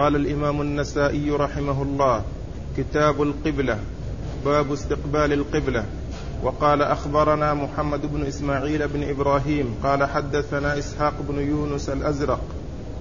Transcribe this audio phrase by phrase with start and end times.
[0.00, 2.22] قال الإمام النسائي رحمه الله
[2.76, 3.78] كتاب القبلة
[4.44, 5.84] باب استقبال القبلة.
[6.42, 12.40] وقال أخبرنا محمد بن إسماعيل بن إبراهيم قال حدثنا إسحاق بن يونس الأزرق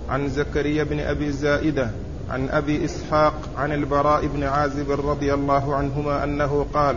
[0.09, 1.89] عن زكريا بن أبي زائدة
[2.29, 6.95] عن أبي إسحاق عن البراء بن عازب رضي الله عنهما أنه قال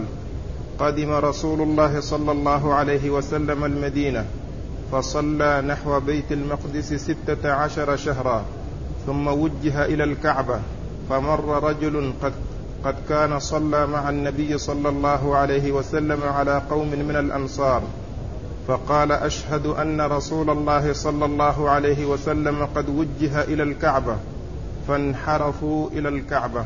[0.79, 4.27] قدم رسول الله صلى الله عليه وسلم المدينة
[4.93, 8.45] فصلى نحو بيت المقدس ستة عشر شهرا.
[9.07, 10.61] ثم وجه إلى الكعبة
[11.09, 12.33] فمر رجل قد
[12.85, 17.83] قد كان صلى مع النبي صلى الله عليه وسلم على قوم من الأنصار
[18.69, 24.17] فقال أشهد أن رسول الله صلى الله عليه وسلم قد وجه إلى الكعبة
[24.89, 26.65] فانحرفوا إلى الكعبة.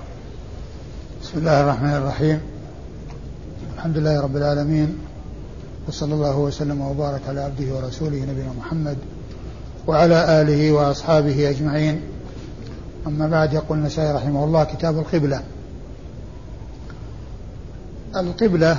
[1.23, 2.41] بسم الله الرحمن الرحيم.
[3.77, 4.99] الحمد لله رب العالمين
[5.89, 8.97] وصلى الله وسلم وبارك على عبده ورسوله نبينا محمد
[9.87, 12.16] وعلى آله وأصحابه أجمعين.
[13.06, 15.42] أما بعد يقول النسائي رحمه الله كتاب القبلة.
[18.16, 18.79] القبلة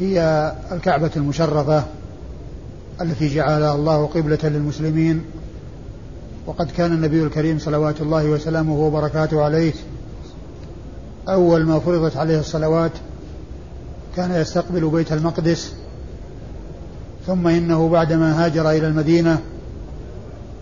[0.00, 1.84] هي الكعبة المشرفة
[3.00, 5.24] التي جعلها الله قبلة للمسلمين
[6.46, 9.72] وقد كان النبي الكريم صلوات الله وسلامه وبركاته عليه
[11.28, 12.92] أول ما فرضت عليه الصلوات
[14.16, 15.72] كان يستقبل بيت المقدس
[17.26, 19.38] ثم إنه بعدما هاجر إلى المدينة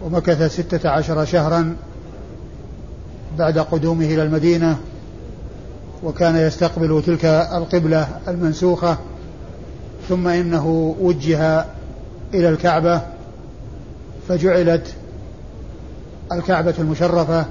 [0.05, 1.77] ومكث ستة عشر شهرا
[3.39, 4.79] بعد قدومه إلى المدينة
[6.03, 8.99] وكان يستقبل تلك القبلة المنسوخة
[10.09, 11.65] ثم إنه وجه
[12.35, 13.01] إلى الكعبة
[14.29, 14.95] فجعلت
[16.33, 17.47] الكعبة المشرفة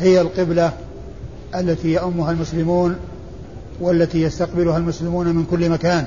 [0.00, 0.72] هي القبلة
[1.54, 2.96] التي يأمها المسلمون
[3.80, 6.06] والتي يستقبلها المسلمون من كل مكان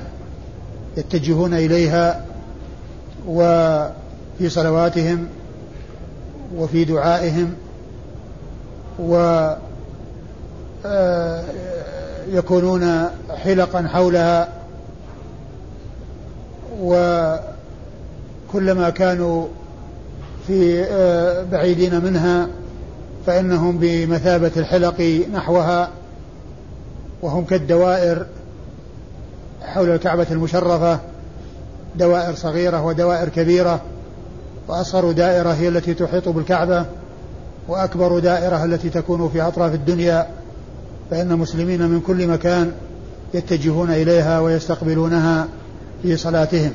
[0.96, 2.24] يتجهون إليها
[3.28, 5.26] وفي صلواتهم
[6.56, 7.54] وفي دعائهم
[8.98, 9.16] و
[10.86, 11.42] آه،
[12.28, 14.48] يكونون حلقا حولها
[16.80, 17.40] وكلما
[18.90, 19.46] كانوا
[20.46, 22.48] في آه، بعيدين منها
[23.26, 25.90] فإنهم بمثابة الحلق نحوها
[27.22, 28.26] وهم كالدوائر
[29.62, 30.98] حول الكعبة المشرفة
[31.96, 33.80] دوائر صغيرة ودوائر كبيرة
[34.68, 36.84] وأصغر دائرة هي التي تحيط بالكعبة.
[37.68, 40.26] وأكبر دائرة التي تكون في أطراف الدنيا
[41.10, 42.72] فإن المسلمين من كل مكان
[43.34, 45.48] يتجهون إليها ويستقبلونها
[46.02, 46.72] في صلاتهم.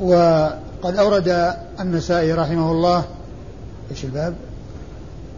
[0.00, 3.04] وقد أورد النسائي رحمه الله
[3.90, 4.34] إيش الباب؟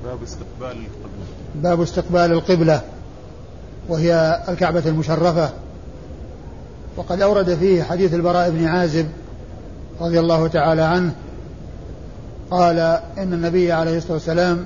[0.04, 1.24] باب استقبال القبلة.
[1.54, 2.80] باب استقبال القبلة
[3.88, 5.50] وهي الكعبة المشرفة.
[6.96, 9.06] وقد أورد فيه حديث البراء بن عازب
[10.00, 11.14] رضي الله تعالى عنه
[12.50, 12.78] قال
[13.18, 14.64] إن النبي عليه الصلاة والسلام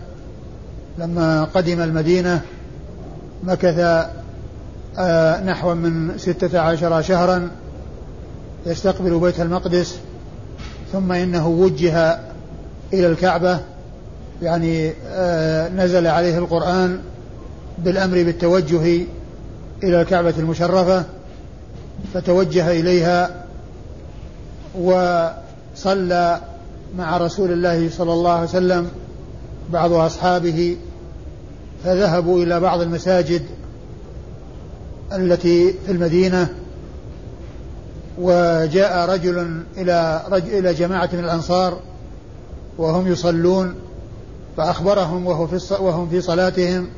[0.99, 2.41] لما قدم المدينة
[3.43, 4.07] مكث
[4.99, 7.51] آه، نحو من ستة عشر شهرا
[8.67, 9.99] يستقبل بيت المقدس
[10.93, 12.19] ثم إنه وجه
[12.93, 13.61] إلى الكعبة
[14.43, 17.01] يعني آه، نزل عليه القرآن
[17.79, 19.05] بالأمر بالتوجه
[19.83, 21.05] إلى الكعبة المشرفة
[22.15, 23.45] فتوجه إليها
[24.75, 26.41] وصلى
[26.99, 28.89] مع رسول الله صلى الله عليه وسلم
[29.73, 30.77] بعض أصحابه
[31.85, 33.43] فذهبوا إلى بعض المساجد
[35.13, 36.49] التي في المدينة
[38.19, 41.79] وجاء رجل إلى رجل إلى جماعة من الأنصار
[42.79, 43.75] وهم يصلون
[44.57, 46.89] فأخبرهم وهو في وهم في صلاتهم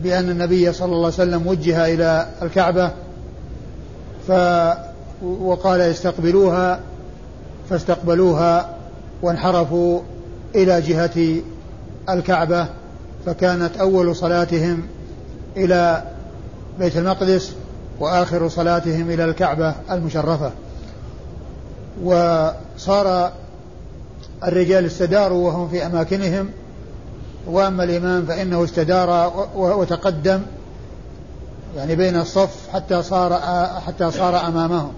[0.00, 2.90] بأن النبي صلى الله عليه وسلم وجه إلى الكعبة
[4.28, 4.32] ف
[5.22, 6.80] وقال يستقبلوها
[7.70, 8.75] فاستقبلوها
[9.22, 10.00] وانحرفوا
[10.54, 11.42] إلى جهة
[12.08, 12.68] الكعبة
[13.26, 14.82] فكانت أول صلاتهم
[15.56, 16.02] إلى
[16.78, 17.52] بيت المقدس
[18.00, 20.50] وآخر صلاتهم إلى الكعبة المشرفة.
[22.04, 23.32] وصار
[24.44, 26.48] الرجال استداروا وهم في أماكنهم.
[27.46, 30.40] وأما الإمام فإنه استدار وتقدم
[31.76, 33.40] يعني بين الصف حتى صار
[33.86, 34.92] حتى صار أمامهم.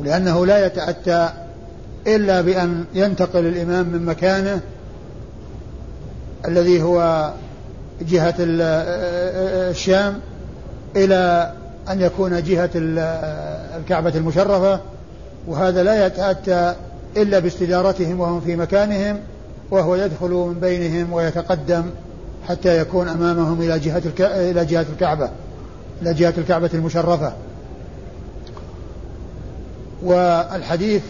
[0.00, 1.45] لأنه لا يتأتى
[2.06, 4.60] إلا بأن ينتقل الإمام من مكانه
[6.48, 7.30] الذي هو
[8.02, 10.20] جهة الشام
[10.96, 11.52] إلى
[11.88, 12.70] أن يكون جهة
[13.76, 14.80] الكعبة المشرفة
[15.46, 16.74] وهذا لا يتأتى
[17.16, 19.20] إلا باستدارتهم وهم في مكانهم
[19.70, 21.84] وهو يدخل من بينهم ويتقدم
[22.48, 25.30] حتى يكون أمامهم إلى جهة إلى جهة الكعبة
[26.02, 27.32] إلى جهة الكعبة المشرفة.
[30.02, 31.02] والحديث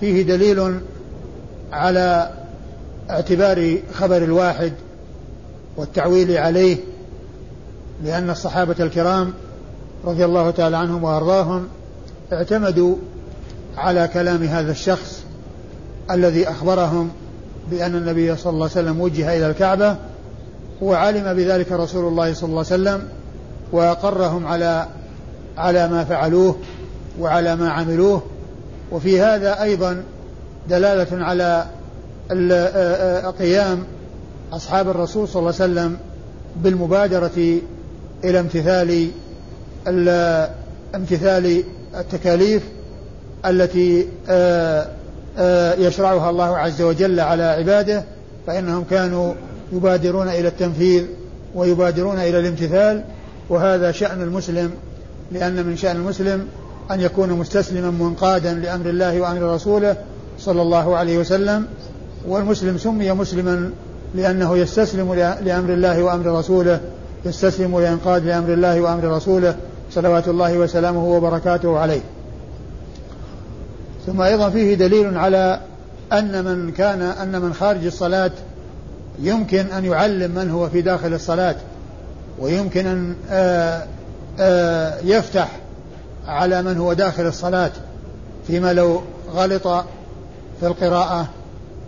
[0.00, 0.80] فيه دليل
[1.72, 2.30] على
[3.10, 4.72] اعتبار خبر الواحد
[5.76, 6.76] والتعويل عليه
[8.04, 9.32] لأن الصحابة الكرام
[10.04, 11.68] رضي الله تعالى عنهم وأرضاهم
[12.32, 12.96] اعتمدوا
[13.76, 15.22] على كلام هذا الشخص
[16.10, 17.10] الذي أخبرهم
[17.70, 19.96] بأن النبي صلى الله عليه وسلم وجه إلى الكعبة
[20.82, 23.08] وعلم بذلك رسول الله صلى الله عليه وسلم
[23.72, 24.86] وأقرهم على
[25.56, 26.56] على ما فعلوه
[27.20, 28.22] وعلى ما عملوه
[28.92, 30.02] وفي هذا أيضا
[30.68, 31.66] دلالة على
[33.38, 33.84] قيام
[34.52, 35.96] أصحاب الرسول صلى الله عليه وسلم
[36.56, 37.58] بالمبادرة
[38.24, 39.08] إلى امتثال
[40.94, 41.64] امتثال
[41.98, 42.62] التكاليف
[43.46, 44.08] التي
[45.86, 48.04] يشرعها الله عز وجل على عباده
[48.46, 49.34] فإنهم كانوا
[49.72, 51.04] يبادرون إلى التنفيذ
[51.54, 53.04] ويبادرون إلى الامتثال
[53.48, 54.70] وهذا شأن المسلم
[55.32, 56.46] لأن من شأن المسلم
[56.90, 59.96] أن يكون مستسلما منقادا لأمر الله وأمر رسوله
[60.38, 61.66] صلى الله عليه وسلم
[62.28, 63.70] والمسلم سمي مسلما
[64.14, 66.80] لأنه يستسلم لأمر الله وأمر رسوله
[67.24, 69.56] يستسلم وينقاد لأمر الله وأمر رسوله
[69.90, 72.00] صلوات الله وسلامه وبركاته عليه.
[74.06, 75.60] ثم أيضا فيه دليل على
[76.12, 78.30] أن من كان أن من خارج الصلاة
[79.22, 81.56] يمكن أن يعلم من هو في داخل الصلاة
[82.38, 83.86] ويمكن أن آه،
[84.40, 85.48] آه، يفتح
[86.26, 87.70] على من هو داخل الصلاة
[88.46, 89.02] فيما لو
[89.34, 89.68] غلط
[90.60, 91.28] في القراءة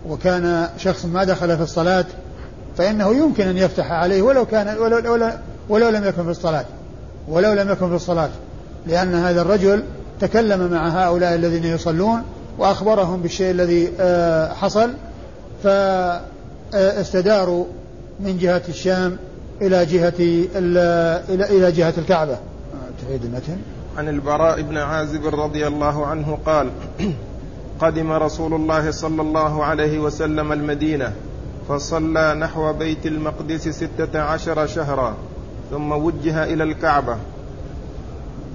[0.08, 2.04] وكان شخص ما دخل في الصلاة
[2.78, 5.30] فإنه يمكن أن يفتح عليه ولو كان ولو, ولو,
[5.68, 6.64] ولو لم يكن في الصلاة
[7.28, 8.30] ولو لم يكن في الصلاة
[8.86, 9.82] لأن هذا الرجل
[10.20, 12.22] تكلم مع هؤلاء الذين يصلون
[12.58, 14.90] وأخبرهم بالشيء الذي آه، حصل
[16.72, 17.64] فاستداروا
[18.20, 19.16] من جهة الشام
[19.62, 20.14] إلى جهة
[21.28, 22.36] إلى جهة الكعبة.
[23.02, 23.56] تعيد المتن.
[23.96, 26.70] عن البراء بن عازب رضي الله عنه قال
[27.80, 31.12] قدم رسول الله صلى الله عليه وسلم المدينة
[31.68, 35.14] فصلى نحو بيت المقدس ستة عشر شهرا
[35.70, 37.16] ثم وجه إلى الكعبة.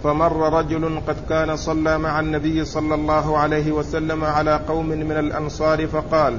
[0.03, 5.88] فمر رجل قد كان صلى مع النبي صلى الله عليه وسلم على قوم من الأنصار
[5.88, 6.38] فقال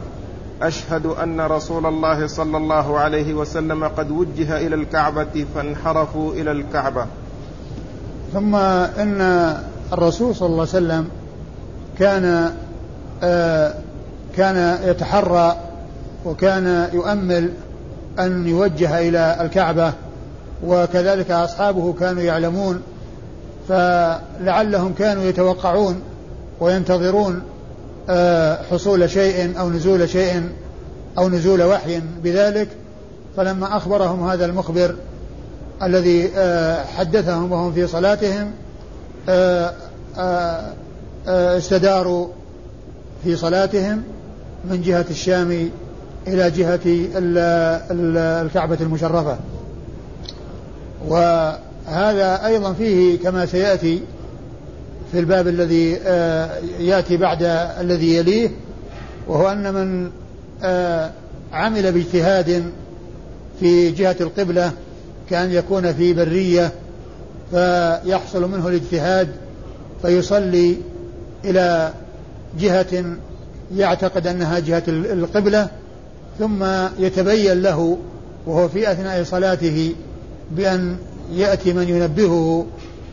[0.63, 7.07] أشهد أن رسول الله صلى الله عليه وسلم قد وجه إلى الكعبة فانحرفوا إلى الكعبة.
[8.33, 9.53] ثم إن
[9.93, 11.09] الرسول صلى الله عليه وسلم
[11.99, 12.53] كان
[13.23, 13.75] آه
[14.37, 15.57] كان يتحرى
[16.25, 17.51] وكان يؤمل
[18.19, 19.93] أن يوجه إلى الكعبة
[20.65, 22.83] وكذلك أصحابه كانوا يعلمون
[23.69, 26.01] فلعلهم كانوا يتوقعون
[26.61, 27.43] وينتظرون
[28.09, 30.49] آه حصول شيء أو نزول شيء
[31.19, 32.69] أو نزول وحي بذلك.
[33.37, 34.95] فلما أخبرهم هذا المخبر
[35.83, 38.51] الذي آه، حدثهم وهم في صلاتهم
[39.29, 39.73] آه،
[40.19, 40.73] آه،
[41.27, 42.29] استداروا
[43.25, 44.03] في صلاتهم
[44.71, 45.71] من جهة الشام
[46.27, 46.81] إلى جهة
[48.45, 49.37] الكعبة المشرفة.
[51.09, 54.01] وهذا أيضا فيه كما سيأتي
[55.13, 55.91] في الباب الذي
[56.81, 57.43] يأتي بعد
[57.81, 58.51] الذي يليه
[59.29, 60.11] وهو أن من
[61.53, 62.63] عمل باجتهاد
[63.61, 64.73] في جهة القبلة
[65.31, 66.73] كأن يكون في برية
[67.51, 69.29] فيحصل منه الاجتهاد
[70.03, 70.77] فيصلي
[71.45, 71.93] إلى
[72.59, 73.05] جهة
[73.77, 75.69] يعتقد أنها جهة القبلة
[76.39, 76.65] ثم
[76.99, 77.99] يتبين له
[78.47, 79.95] وهو في أثناء صلاته
[80.51, 80.97] بأن
[81.33, 82.67] يأتي من ينبهه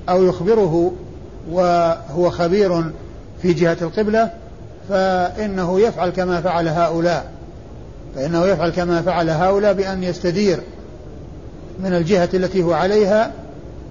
[0.09, 0.91] أو يخبره
[1.51, 2.83] وهو خبير
[3.41, 4.31] في جهة القبلة
[4.89, 7.31] فإنه يفعل كما فعل هؤلاء
[8.15, 10.59] فإنه يفعل كما فعل هؤلاء بأن يستدير.
[11.83, 13.31] من الجهة التي هو عليها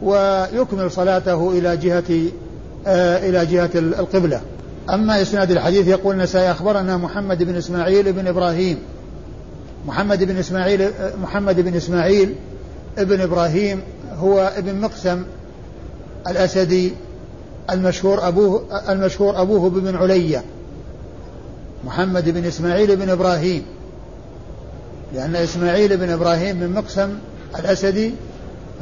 [0.02, 2.30] ويكمل صلاته إلى جهة
[2.87, 4.40] آه إلى جهة القبلة.
[4.90, 8.78] أما إسناد الحديث يقول النسائي أخبرنا محمد بن إسماعيل بن إبراهيم
[9.87, 10.90] محمد بن إسماعيل
[11.23, 12.35] محمد بن إسماعيل
[12.99, 13.80] ابن إبراهيم
[14.18, 15.25] هو ابن مقسم
[16.28, 16.92] الأسدي
[17.71, 20.45] المشهور أبوه المشهور أبوه بن علية
[21.85, 23.62] محمد بن إسماعيل بن إبراهيم.
[25.14, 27.11] لأن إسماعيل بن إبراهيم من مقسم
[27.59, 28.14] الأسدي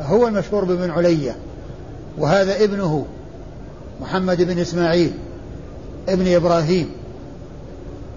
[0.01, 1.37] هو المشهور بابن علية
[2.19, 3.07] وهذا ابنه
[4.01, 5.13] محمد بن إسماعيل
[6.09, 6.91] ابن إبراهيم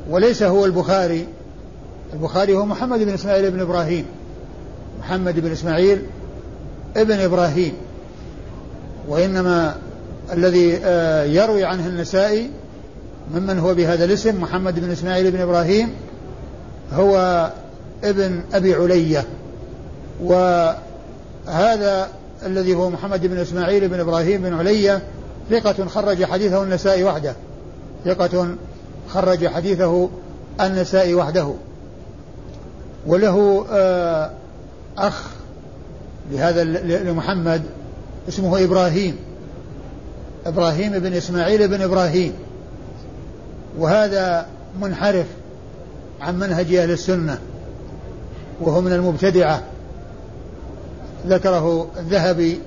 [0.10, 1.27] وليس هو البخاري
[2.13, 4.06] البخاري هو محمد بن إسماعيل بن إبراهيم
[5.00, 6.01] محمد بن إسماعيل
[6.98, 7.74] ابن إبراهيم
[9.08, 9.75] وإنما
[10.34, 12.50] الذي آه، يروي عنه النسائي
[13.34, 15.89] ممن هو بهذا الاسم محمد بن إسماعيل بن إبراهيم
[16.94, 17.51] هو
[18.03, 19.25] ابن أبي علية.
[20.24, 22.10] وهذا
[22.46, 25.02] الذي هو محمد بن إسماعيل بن إبراهيم بن علية
[25.50, 27.36] ثقة خرج حديثه النسائي وحده.
[28.06, 28.56] ثقة
[29.10, 30.10] خرج حديثه
[30.62, 31.54] النسائي وحده.
[33.08, 34.32] وله آه،
[34.98, 35.24] أخ
[36.32, 36.64] لهذا
[37.04, 37.62] لمحمد
[38.28, 39.16] اسمه إبراهيم.
[40.46, 42.34] إبراهيم بن إسماعيل بن إبراهيم.
[43.78, 44.46] وهذا
[44.82, 45.26] منحرف
[46.22, 47.40] عن منهج أهل السنة.
[48.62, 49.64] وهو من المبتدعة.
[51.28, 52.60] ذكره الذهبي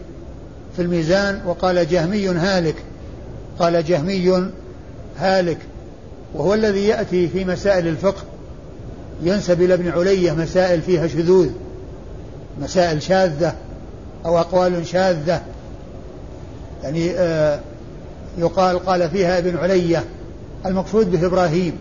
[0.76, 2.76] في الميزان وقال جهمي هالك.
[3.58, 4.50] قال جهمي
[5.18, 5.58] هالك.
[6.34, 8.22] وهو الذي يأتي في مسائل الفقه.
[9.22, 11.48] ينسب إلى ابن علية مسائل فيها شذوذ
[12.62, 13.54] مسائل شاذة
[14.26, 15.42] أو أقوال شاذة.
[16.82, 17.60] يعني آه
[18.38, 20.04] يقال قال فيها ابن علية
[20.66, 21.78] المقصود به إبراهيم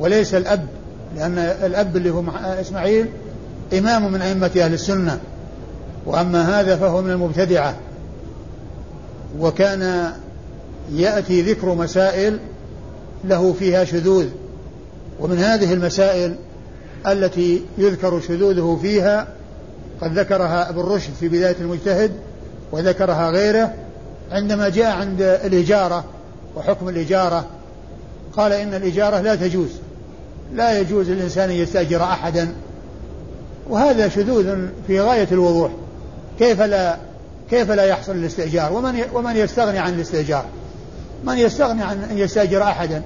[0.00, 0.66] وليس الأب
[1.16, 2.22] لأن الأب اللي هو
[2.60, 3.06] إسماعيل
[3.78, 5.20] إمام من أئمة أهل السنة.
[6.06, 7.76] وأما هذا فهو من المبتدعة.
[9.40, 10.12] وكان
[10.92, 12.38] يأتي ذكر مسائل
[13.24, 14.26] له فيها شذوذ
[15.20, 16.34] ومن هذه المسائل
[17.06, 19.26] التي يذكر شذوذه فيها
[20.00, 22.12] قد ذكرها ابن رشد في بداية المجتهد
[22.72, 23.74] وذكرها غيره
[24.32, 26.04] عندما جاء عند الإجارة
[26.56, 27.46] وحكم الإجارة
[28.36, 29.68] قال إن الإجارة لا تجوز
[30.54, 32.48] لا يجوز للإنسان أن يستأجر أحدا.
[33.68, 34.56] وهذا شذوذ
[34.86, 35.70] في غاية الوضوح.
[36.38, 36.96] كيف لا
[37.50, 40.44] كيف لا يحصل الاستئجار؟ ومن ومن يستغني عن الاستئجار؟
[41.24, 43.02] من يستغني عن أن يستأجر أحدا؟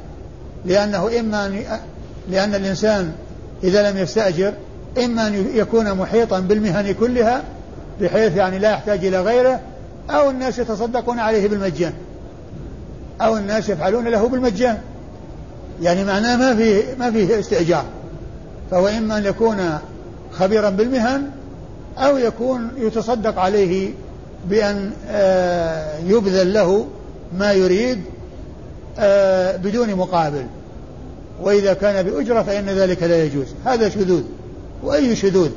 [0.65, 1.63] لأنه إما أن
[2.31, 3.13] لأن الإنسان
[3.65, 4.53] إذا لم يستأجر
[5.05, 7.43] إما أن يكون محيطا بالمهن كلها
[8.01, 9.61] بحيث يعني لا يحتاج إلى غيره
[10.11, 11.93] أو الناس يتصدقون عليه بالمجان
[13.21, 14.79] أو الناس يفعلون له بالمجان.
[15.83, 17.85] يعني معناه ما في ما فيه استئجار.
[18.71, 19.79] فهو إما أن يكون
[20.33, 21.31] خبيرا بالمهن
[21.99, 23.93] أو يكون يتصدق عليه
[24.49, 26.87] بأن آه، يبذل له
[27.39, 28.01] ما يريد
[28.99, 30.47] آه، بدون مقابل.
[31.43, 33.47] وإذا كان بأجرة فإن ذلك لا يجوز.
[33.65, 34.23] هذا شذوذ.
[34.83, 35.51] وأي شذوذ؟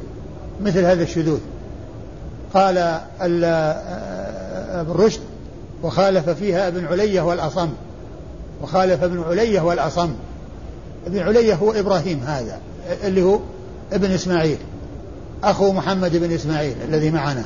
[0.62, 1.40] مثل هذا الشذوذ.
[2.54, 5.20] قال ابن رشد
[5.84, 7.70] وخالف فيها ابن علية والأصم.
[8.64, 10.14] وخالف ابن علية والأصم.
[11.08, 12.60] ابن علية هو إبراهيم هذا
[13.04, 13.40] اللي هو
[13.94, 14.58] ابن إسماعيل.
[15.44, 17.44] أخو محمد بن إسماعيل الذي معنا.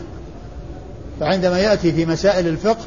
[1.20, 2.86] فعندما يأتي في مسائل الفقه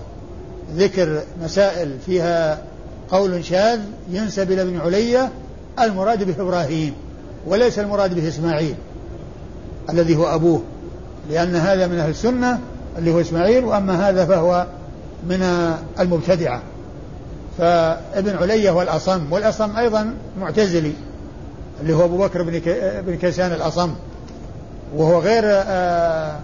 [0.77, 2.63] ذكر مسائل فيها
[3.11, 5.31] قول شاذ ينسب إلى ابن علية
[5.81, 6.95] المراد به إبراهيم
[7.47, 8.75] وليس المراد به إسماعيل
[9.91, 10.63] الذي هو أبوه
[11.31, 12.59] لأن هذا من أهل السنة
[12.99, 14.67] اللي هو إسماعيل وأما هذا فهو
[15.29, 16.63] من المبتدعة.
[17.59, 20.93] فابن علية هو الأصم والأصم أيضا معتزلي
[21.81, 22.43] اللي هو أبو بكر
[23.07, 23.95] بن كيسان الأصم.
[24.97, 26.37] وهو غير آه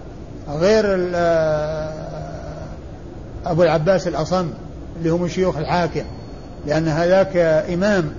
[0.49, 0.85] غير
[1.15, 1.93] آه
[3.45, 4.49] أبو العباس الأصم
[4.97, 6.03] اللي هو من شيوخ الحاكم
[6.67, 7.37] لأن هذاك
[7.73, 8.11] إمام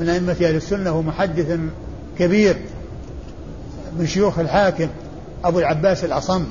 [0.00, 1.58] من أئمة أهل السنة ومحدث
[2.18, 2.56] كبير
[3.98, 4.88] من شيوخ الحاكم
[5.44, 6.44] أبو العباس الأصم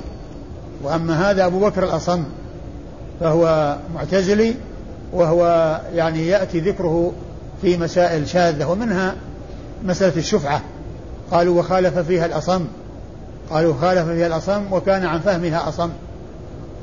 [0.82, 2.24] وأما هذا أبو بكر الأصم
[3.20, 4.54] فهو معتزلي
[5.12, 7.12] وهو يعني يأتي ذكره
[7.62, 9.14] في مسائل شاذة ومنها
[9.84, 10.62] مسألة الشفعة.
[11.30, 12.64] قالوا وخالف فيها الأصم
[13.50, 15.90] قالوا خالف فيها الأصم وكان عن فهمها أصم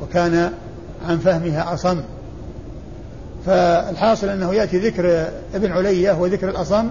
[0.01, 0.51] وكان
[1.07, 2.01] عن فهمها أصم.
[3.45, 6.89] فالحاصل أنه يأتي ذكر ابن علية وذكر الأصم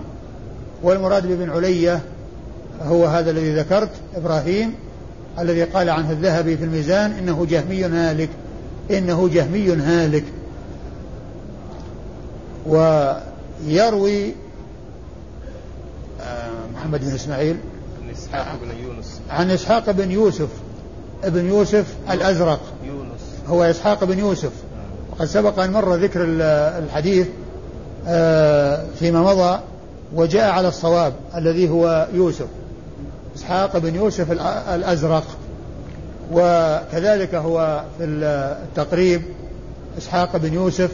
[0.82, 2.00] والمراد بابن علية
[2.82, 4.74] هو هذا الذي ذكرت إبراهيم
[5.38, 8.28] الذي قال عنه الذهبي في الميزان إنه جهمي هالك
[8.90, 10.24] إنه جهمي هالك.
[12.66, 14.34] ويروي
[16.20, 17.56] آه، محمد بن إسماعيل
[18.22, 19.20] إسحاق بن يونس.
[19.30, 20.48] عن إسحاق بن يوسف
[21.24, 22.60] ابن يوسف الأزرق.
[22.84, 23.20] يونس.
[23.48, 24.52] هو إسحاق بن يوسف.
[25.10, 27.26] وقد سبق أن مر ذكر الحديث
[28.06, 29.60] آه، فيما مضى
[30.14, 32.46] وجاء على الصواب الذي هو يوسف.
[33.36, 34.32] إسحاق بن يوسف
[34.74, 35.24] الأزرق.
[36.32, 39.22] وكذلك هو في التقريب
[39.98, 40.90] إسحاق بن يوسف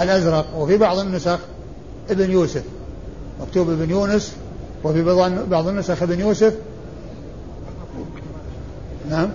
[0.00, 0.46] الأزرق.
[0.56, 1.38] وفي بعض النسخ
[2.10, 2.62] ابن يوسف.
[3.40, 4.32] مكتوب ابن يونس
[4.84, 5.02] وفي
[5.50, 6.54] بعض النسخ ابن يوسف.
[9.10, 9.28] نعم.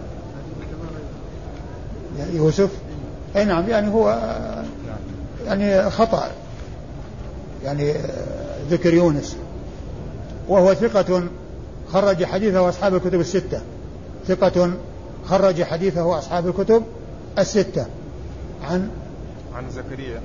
[2.33, 2.69] يوسف.
[3.35, 4.19] أي نعم يعني هو
[5.45, 6.31] يعني خطأ.
[7.63, 7.93] يعني
[8.69, 9.35] ذكر يونس.
[10.47, 11.23] وهو ثقة
[11.93, 13.61] خرج حديثه أصحاب الكتب الستة.
[14.27, 14.71] ثقة
[15.25, 16.83] خرج حديثه أصحاب الكتب
[17.39, 17.85] الستة.
[18.63, 18.89] عن
[19.55, 20.21] عن زكريا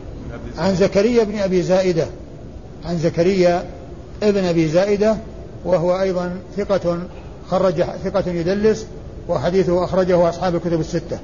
[0.59, 2.07] عن زكريا بن أبي زائدة.
[2.85, 3.65] عن زكريا
[4.23, 5.17] ابن أبي زائدة
[5.65, 6.99] وهو أيضا ثقة
[7.51, 8.87] خرج ثقة يدلس
[9.29, 11.19] وحديثه أخرجه أصحاب الكتب الستة.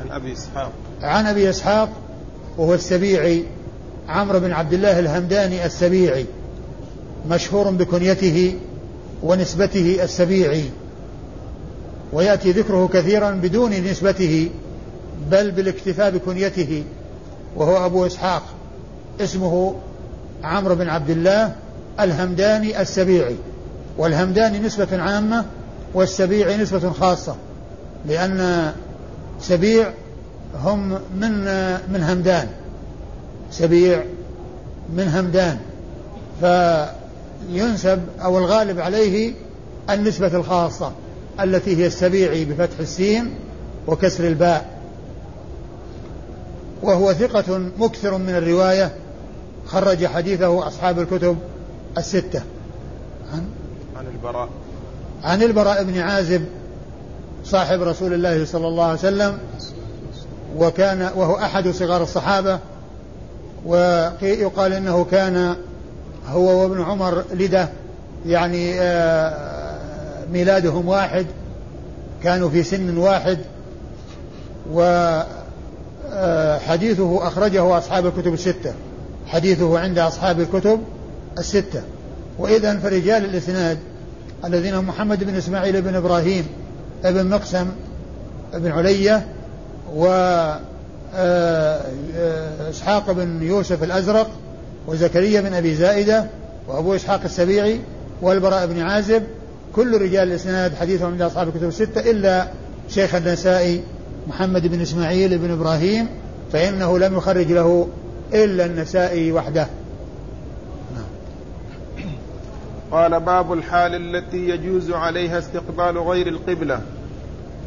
[0.00, 0.72] عن أبي إسحاق.
[1.02, 1.88] عن أبي إسحاق
[2.58, 3.44] وهو السبيعي
[4.08, 6.26] عمرو بن عبد الله الهمداني السبيعي
[7.30, 8.54] مشهور بكنيته
[9.22, 10.64] ونسبته السبيعي.
[12.12, 14.50] ويأتي ذكره كثيرا بدون نسبته
[15.30, 16.84] بل بالاكتفاء بكنيته
[17.56, 18.42] وهو أبو إسحاق.
[19.20, 19.74] اسمه
[20.44, 21.52] عمرو بن عبد الله
[22.00, 23.36] الهمداني السبيعي
[23.98, 25.44] والهمداني نسبة عامة
[25.94, 27.36] والسبيعي نسبة خاصة
[28.06, 28.72] لأن
[29.40, 29.92] سبيع
[30.64, 31.44] هم من
[31.92, 32.48] من همدان
[33.50, 34.04] سبيع
[34.92, 35.58] من همدان
[36.40, 39.32] فينسب أو الغالب عليه
[39.90, 40.92] النسبة الخاصة
[41.40, 43.34] التي هي السبيعي بفتح السين
[43.86, 44.78] وكسر الباء.
[46.82, 48.92] وهو ثقة مكثر من الرواية
[49.68, 51.36] خرج حديثه أصحاب الكتب
[51.98, 52.42] الستة.
[53.32, 53.44] عن
[53.96, 54.48] عن البراء.
[55.24, 56.44] عن البراء بن عازب
[57.44, 59.38] صاحب رسول الله صلى الله عليه وسلم
[60.56, 62.58] وكان وهو أحد صغار الصحابة
[63.66, 65.56] ويقال إنه كان
[66.28, 67.68] هو وابن عمر لده
[68.26, 71.26] يعني آه، ميلادهم واحد
[72.22, 73.38] كانوا في سن واحد
[74.72, 75.32] وحديثه
[77.22, 78.74] آه، أخرجه أصحاب الكتب الستة.
[79.28, 80.80] حديثه عند أصحاب الكتب
[81.38, 81.82] الستة.
[82.38, 83.78] وإذا فرجال الإسناد
[84.44, 86.46] الذين هم محمد بن إسماعيل بن إبراهيم
[87.04, 87.66] ابن مقسم
[88.54, 89.26] ابن علية
[89.94, 90.06] و
[91.14, 91.80] آه،
[92.16, 94.30] آه، إسحاق بن يوسف الأزرق
[94.86, 96.26] وزكريا بن أبي زائدة
[96.68, 97.80] وأبو إسحاق السبيعي
[98.22, 99.22] والبراء بن عازب.
[99.76, 102.48] كل رجال الإسناد حديثهم عند أصحاب الكتب الستة إلا
[102.88, 103.82] شيخ النسائي
[104.28, 106.06] محمد بن إسماعيل بن إبراهيم
[106.52, 107.88] فإنه لم يخرج له
[108.34, 109.66] إلا النسائي وحده.
[112.90, 116.80] قال باب الحال التي يجوز عليها استقبال غير القبلة.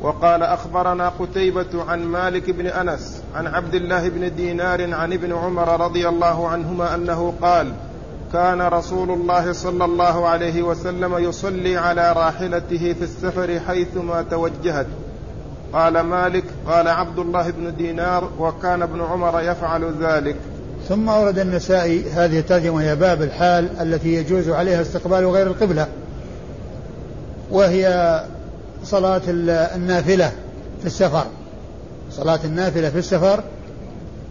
[0.02, 5.82] وقال أخبرنا قتيبة عن مالك بن أنس عن عبد الله بن دينار عن ابن عمر
[5.82, 7.74] رضي الله عنهما أنه قال
[8.34, 14.88] كان رسول الله صلى الله عليه وسلم يصلي على راحلته في السفر حيثما توجهت.
[15.74, 20.36] قال مالك قال عبد الله بن دينار وكان ابن عمر يفعل ذلك.
[20.90, 25.88] ثم أورد النسائي هذه الترجمة وهي باب الحال التي يجوز عليها استقبال غير القبلة
[27.52, 28.24] وهي
[28.84, 30.32] صلاة النافلة
[30.80, 31.26] في السفر.
[32.12, 33.44] صلاة النافلة في السفر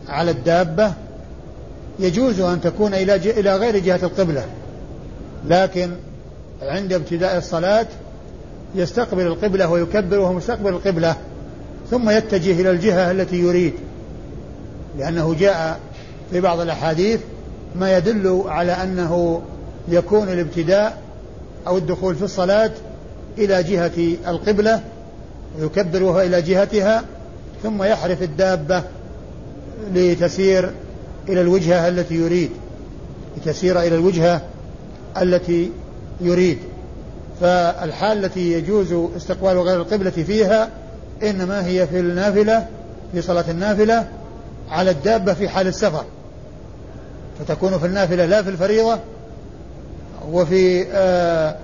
[0.08, 0.92] على الدابة
[1.98, 4.44] يجوز أن تكون إلى إلى غير جهة القبلة
[5.48, 5.90] لكن
[6.62, 7.86] عند ابتداء الصلاة
[8.74, 11.16] يستقبل القبلة ويكبر وهو مستقبل القبلة
[11.90, 13.72] ثم يتجه إلى الجهة التي يريد
[14.98, 15.80] لأنه جاء
[16.30, 17.20] في بعض الأحاديث
[17.74, 19.42] ما يدل على أنه
[19.88, 20.98] يكون الابتداء
[21.66, 22.70] أو الدخول في الصلاة
[23.38, 24.80] إلى جهة القبلة
[25.58, 27.04] ويكبر وهو إلى جهتها
[27.62, 28.82] ثم يحرف الدابة
[29.94, 30.70] لتسير
[31.28, 32.50] إلى الوجهة التي يريد
[33.36, 34.42] لتسير إلى الوجهة
[35.22, 35.70] التي
[36.20, 36.58] يريد.
[37.40, 40.68] فالحال التي يجوز استقبال غير القبلة فيها
[41.22, 42.66] إنما هي في النافلة
[43.12, 44.08] في صلاة النافلة
[44.70, 46.04] على الدابة في حال السفر.
[47.40, 48.98] فتكون في النافلة لا في الفريضة
[50.32, 51.56] وفي آه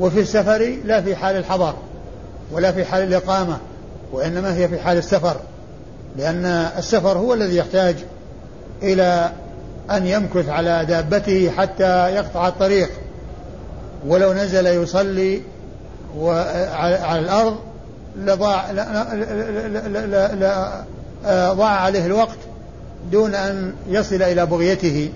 [0.00, 1.74] وفي السفر لا في حال الحضر
[2.52, 3.58] ولا في حال الإقامة
[4.12, 5.36] وإنما هي في حال السفر
[6.16, 6.46] لأن
[6.78, 7.96] السفر هو الذي يحتاج
[8.82, 9.30] إلى
[9.90, 12.90] أن يمكث على دابته حتى يقطع الطريق.
[14.06, 15.42] ولو نزل يصلي
[16.80, 17.56] على الأرض
[18.16, 18.72] لضاع
[21.52, 22.38] ضاع عليه الوقت
[23.12, 25.10] دون أن يصل إلى بغيته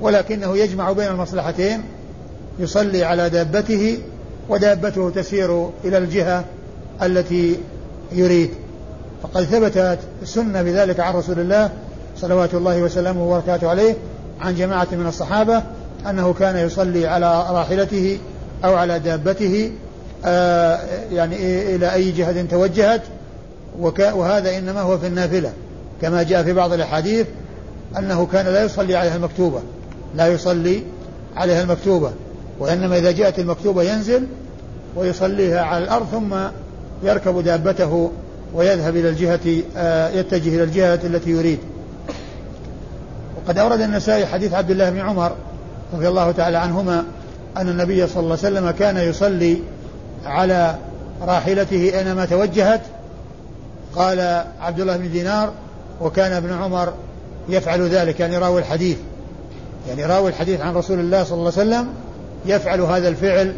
[0.00, 1.82] ولكنه يجمع بين المصلحتين
[2.58, 3.98] يصلي على دابته
[4.48, 6.44] ودابته تسير إلى الجهة
[7.02, 7.56] التي
[8.12, 8.50] يريد.
[9.22, 11.70] فقد ثبتت السنة بذلك عن رسول الله
[12.16, 13.94] صلوات الله وسلامه وبركاته عليه
[14.40, 15.62] عن جماعة من الصحابة
[16.10, 18.18] أنه كان يصلي على راحلته
[18.64, 19.70] أو على دابته
[20.24, 20.80] آه
[21.12, 21.36] يعني
[21.76, 23.02] إلى أي جهة توجهت
[23.98, 25.52] وهذا إنما هو في النافلة.
[26.02, 27.26] كما جاء في بعض الأحاديث
[27.98, 29.60] أنه كان لا يصلي عليها المكتوبة.
[30.16, 30.82] لا يصلي
[31.36, 32.12] عليها المكتوبة.
[32.58, 34.26] وإنما إذا جاءت المكتوبة ينزل
[34.96, 36.34] ويصليها على الأرض ثم
[37.02, 38.10] يركب دابته
[38.54, 41.58] ويذهب إلى الجهة آه، يتجه إلى الجهة التي يريد.
[43.36, 45.32] وقد أورد النسائي حديث عبد الله بن عمر
[45.94, 47.04] رضي الله تعالى عنهما
[47.56, 49.58] أن النبي صلى الله عليه وسلم كان يصلي
[50.26, 50.76] على
[51.22, 52.80] راحلته أينما توجهت.
[53.96, 55.52] قال عبد الله بن دينار
[56.00, 56.92] وكان ابن عمر
[57.48, 58.96] يفعل ذلك يعني راوي الحديث.
[59.88, 61.88] يعني راوي الحديث عن رسول الله صلى الله عليه وسلم
[62.46, 63.54] يفعل هذا الفعل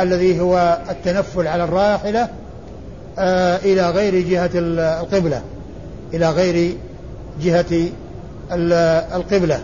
[0.00, 2.28] الذي هو التنفل على الراحلة
[3.18, 5.42] آه إلى غير جهة القبلة
[6.14, 6.76] إلى غير
[7.42, 7.88] جهة
[9.14, 9.60] القبلة.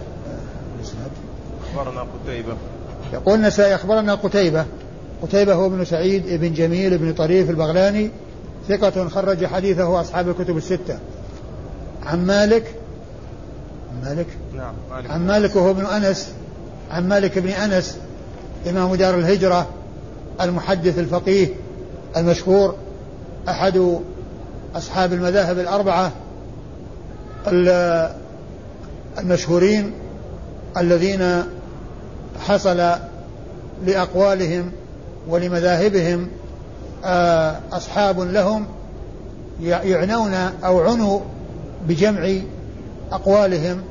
[1.75, 2.57] أخبرنا قتيبة.
[3.13, 4.65] يقول النسائي أخبرنا قتيبة.
[5.23, 8.11] قتيبة هو ابن سعيد بن جميل بن طريف البغلاني
[8.69, 10.99] ثقة خرج حديثه أصحاب الكتب الستة.
[12.07, 12.75] عن مالك؟
[14.05, 16.33] مالك؟ نعم مالك عن مالك وهو ابن أنس.
[16.91, 17.97] عن مالك بن أنس
[18.69, 19.67] إمام دار الهجرة
[20.41, 21.49] المحدث الفقيه
[22.17, 22.75] المشهور
[23.49, 24.01] أحد
[24.77, 26.13] أصحاب المذاهب الأربعة
[29.19, 29.93] المشهورين
[30.77, 31.43] الذين
[32.47, 32.93] حصل
[33.87, 34.73] لأقوالهم
[35.29, 36.29] ولمذاهبهم
[37.05, 38.67] آه، أصحاب لهم
[39.63, 41.21] يعنون أو عنوا
[41.89, 42.31] بجمع
[43.13, 43.83] أقوالهم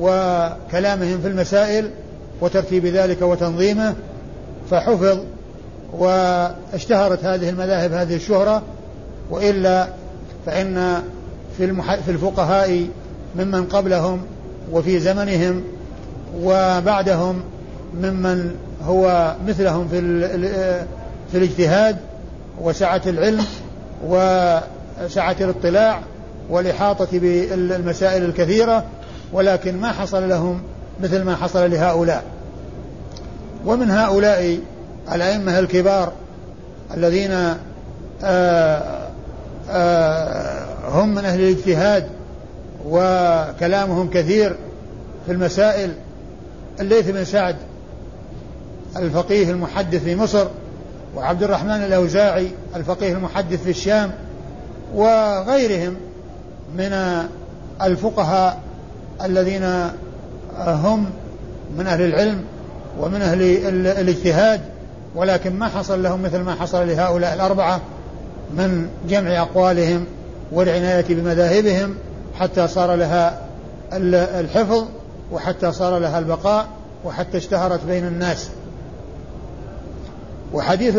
[0.00, 1.90] وكلامهم في المسائل
[2.40, 3.94] وترتيب ذلك وتنظيمه
[4.70, 5.18] فحفظ
[5.92, 8.62] واشتهرت هذه المذاهب هذه الشهرة
[9.30, 9.88] وإلا
[10.46, 11.02] فإن
[11.56, 11.94] في, المح...
[11.94, 12.86] في الفقهاء
[13.36, 14.20] ممن قبلهم
[14.72, 15.62] وفي زمنهم
[16.42, 17.40] وبعدهم
[17.94, 20.00] ممن هو مثلهم في
[21.32, 21.96] في الاجتهاد
[22.60, 23.44] وسعة العلم
[24.06, 26.00] وسعة الاطلاع
[26.50, 28.84] والإحاطة بالمسائل الكثيرة
[29.32, 30.62] ولكن ما حصل لهم
[31.02, 32.24] مثل ما حصل لهؤلاء.
[33.66, 34.58] ومن هؤلاء
[35.12, 36.12] الأئمة الكبار
[36.94, 37.56] الذين آآ
[38.24, 39.08] آه،
[39.70, 42.08] آآ آه، هم من أهل الاجتهاد
[42.86, 44.56] وكلامهم كثير
[45.26, 45.92] في المسائل
[46.80, 47.56] الليث بن سعد
[48.96, 50.46] الفقيه المحدث في مصر
[51.16, 54.10] وعبد الرحمن الأوزاعي الفقيه المحدث في الشام
[54.94, 55.96] وغيرهم.
[56.78, 57.22] من
[57.82, 58.60] الفقهاء
[59.24, 59.90] الذين
[60.58, 61.06] هم
[61.78, 62.44] من أهل العلم
[63.00, 63.42] ومن أهل
[63.86, 64.60] الاجتهاد
[65.14, 67.80] ولكن ما حصل لهم مثل ما حصل لهؤلاء الأربعة
[68.56, 70.04] من جمع أقوالهم
[70.52, 71.94] والعناية بمذاهبهم
[72.38, 73.40] حتى صار لها
[74.40, 74.84] الحفظ
[75.32, 76.66] وحتى صار لها البقاء
[77.04, 78.48] وحتى اشتهرت بين الناس.
[80.52, 80.96] وحديث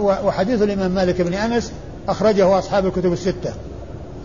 [0.00, 1.72] وحديث الإمام مالك بن أنس
[2.08, 3.52] أخرجه أصحاب الكتب الستة.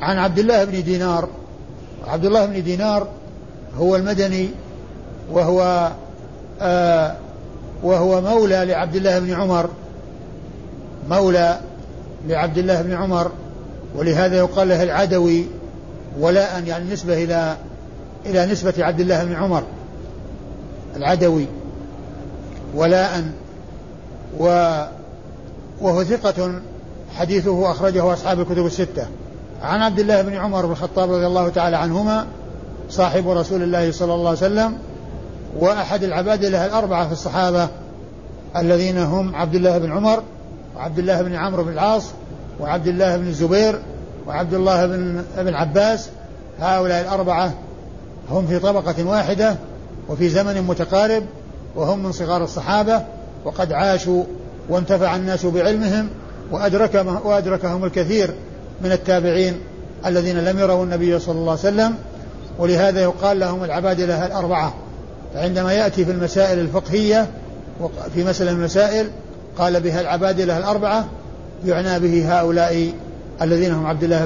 [0.02, 1.30] عن عبد الله بن دينار.
[2.08, 3.08] عبد الله بن دينار
[3.78, 4.50] هو المدني
[5.32, 5.92] وهو
[6.62, 7.16] آه
[7.84, 9.70] وهو مولى لعبد الله بن عمر.
[11.10, 11.60] مولى
[12.28, 13.32] لعبد الله بن عمر
[13.96, 15.46] ولهذا يقال له العدوي
[16.20, 17.58] ولاء يعني نسبة إلى
[18.26, 19.64] إلى نسبة عبد الله بن عمر
[20.96, 21.46] العدوي.
[22.76, 23.24] ولاء
[24.40, 24.46] و
[25.82, 26.62] وهو ثقة
[27.16, 29.08] حديثه أخرجه أصحاب الكتب الستة.
[29.62, 32.26] عن عبد الله بن عمر بن الخطاب رضي الله تعالى عنهما
[32.90, 34.78] صاحب رسول الله صلى الله عليه وسلم
[35.60, 37.68] وأحد العباد له الأربعة في الصحابة
[38.58, 40.24] الذين هم عبد الله بن عمر
[40.78, 42.04] وعبد الله بن عمرو بن العاص
[42.60, 43.80] وعبد الله بن الزبير
[44.28, 46.10] وعبد الله بن ابن عباس.
[46.60, 47.54] هؤلاء الأربعة
[48.30, 49.56] هم في طبقة واحدة
[50.10, 51.24] وفي زمن متقارب
[51.76, 53.02] وهم من صغار الصحابة
[53.46, 54.24] وقد عاشوا
[54.70, 56.10] وانتفع الناس بعلمهم
[56.52, 58.34] وأدرك وأدركهم الكثير
[58.82, 59.60] من التابعين
[60.06, 61.96] الذين لم يروا النبي صلى الله عليه وسلم
[62.60, 64.74] ولهذا يقال لهم العبادلة الأربعة.
[65.34, 67.28] فعندما يأتي في المسائل الفقهية
[68.14, 69.10] في مسألة المسائل
[69.58, 71.06] قال بها العبادلة الأربعة
[71.66, 72.92] يعنى به هؤلاء
[73.42, 74.26] الذين هم عبد الله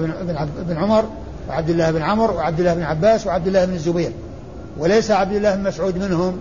[0.67, 1.05] بن, عمر
[1.49, 4.11] وعبد الله بن عمرو وعبد الله بن عباس وعبد الله بن الزبير.
[4.77, 6.37] وليس عبد الله بن مسعود منهم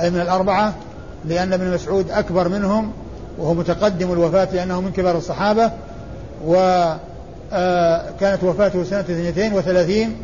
[0.00, 0.74] أي من الأربعة
[1.24, 2.92] لأن ابن مسعود أكبر منهم
[3.38, 5.70] وهو متقدم الوفاة لأنه من كبار الصحابة
[6.46, 7.13] وكانت
[7.52, 10.16] آه، وفاته سنة 32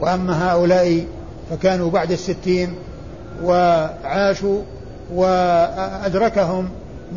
[0.00, 1.04] وأما هؤلاء
[1.50, 2.74] فكانوا بعد الستين
[3.44, 4.62] وعاشوا
[5.14, 6.68] وأدركهم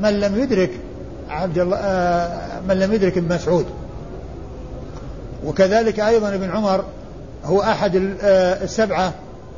[0.01, 0.69] من لم يدرك
[1.29, 3.65] عبد الله آه، من لم يدرك ابن مسعود.
[5.45, 6.83] وكذلك أيضا ابن عمر
[7.45, 9.13] هو أحد آه، السبعة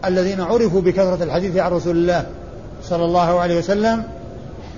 [0.05, 2.25] الذين عرفوا بكثرة الحديث عن رسول الله
[2.84, 4.03] صلى الله عليه وسلم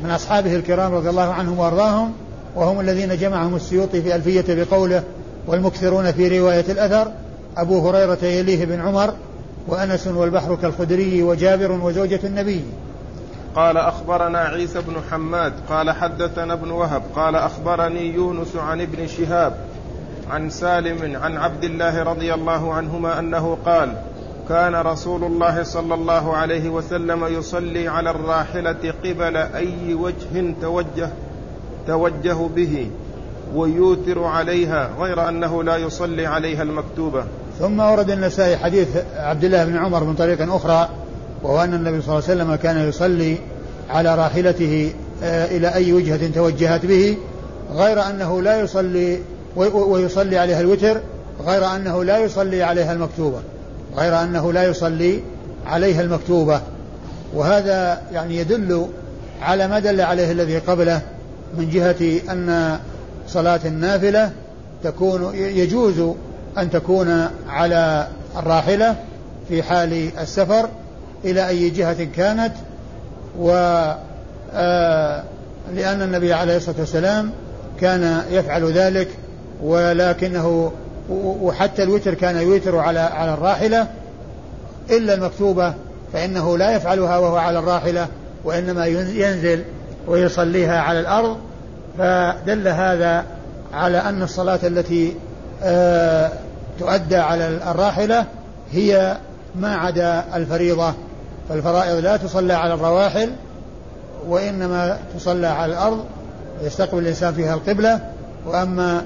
[0.03, 2.13] من أصحابه الكرام رضي الله عنهم وأرضاهم.
[2.55, 5.03] وهم الذين جمعهم السيوطي في ألفية بقوله
[5.47, 7.12] والمكثرون في رواية الأثر
[7.57, 9.13] أبو هريرة يليه بن عمر
[9.67, 12.62] وأنس والبحر كالخدري وجابر وزوجة النبي.
[13.55, 19.57] قال أخبرنا عيسى بن حماد قال حدثنا ابن وهب قال أخبرني يونس عن ابن شهاب
[20.29, 23.93] عن سالم عن عبد الله رضي الله عنهما أنه قال
[24.49, 31.10] كان رسول الله صلى الله عليه وسلم يصلي على الراحلة قبل أي وجه توجه.
[31.88, 32.89] توجه به
[33.56, 37.23] ويوتر عليها غير أنه لا يصلي عليها المكتوبة.
[37.60, 40.89] ثم ورد النسائي حديث عبد الله بن عمر من طريق أخرى
[41.43, 43.38] وهو أن النبي صلى الله عليه وسلم كان يصلي
[43.89, 47.17] على راحلته آه، إلى أي وجهة توجهت به
[47.76, 49.19] غير أنه لا يصلي
[49.56, 50.97] ويصلي عليها الوتر
[51.45, 53.39] غير أنه لا يصلي عليها المكتوبة
[53.97, 55.19] غير أنه لا يصلي
[55.65, 56.62] عليها المكتوبة.
[57.34, 58.88] وهذا يعني يدل
[59.41, 61.02] على ما دل عليه الذي قبله
[61.57, 62.79] من جهة أن
[63.27, 64.31] صلاة النافلة
[64.83, 66.15] تكون يجوز
[66.57, 68.07] أن تكون على
[68.38, 68.95] الراحلة
[69.47, 70.69] في حال السفر
[71.25, 72.53] إلى أي جهة كانت
[73.39, 73.51] و
[74.53, 75.23] آه،
[75.75, 77.31] لأن النبي عليه الصلاة والسلام
[77.81, 79.07] كان يفعل ذلك
[79.63, 80.71] ولكنه
[81.10, 83.88] وحتى الوتر كان يوتر على على الراحلة
[84.89, 85.73] إلا المكتوبة
[86.13, 88.07] فإنه لا يفعلها وهو على الراحلة
[88.43, 89.63] وإنما ينزل
[90.08, 91.38] ويصليها على الأرض
[91.98, 93.26] فدل هذا
[93.74, 95.13] على أن الصلاة التي
[95.63, 96.32] آه،
[96.80, 98.26] تؤدى على الراحلة
[98.72, 99.17] هي
[99.56, 100.93] ما عدا الفريضة.
[101.50, 103.32] فالفرائض لا تصلى على الرواحل
[104.28, 106.06] وإنما تصلى على الأرض
[106.63, 108.00] يستقبل الإنسان فيها القبلة.
[108.46, 109.06] وأما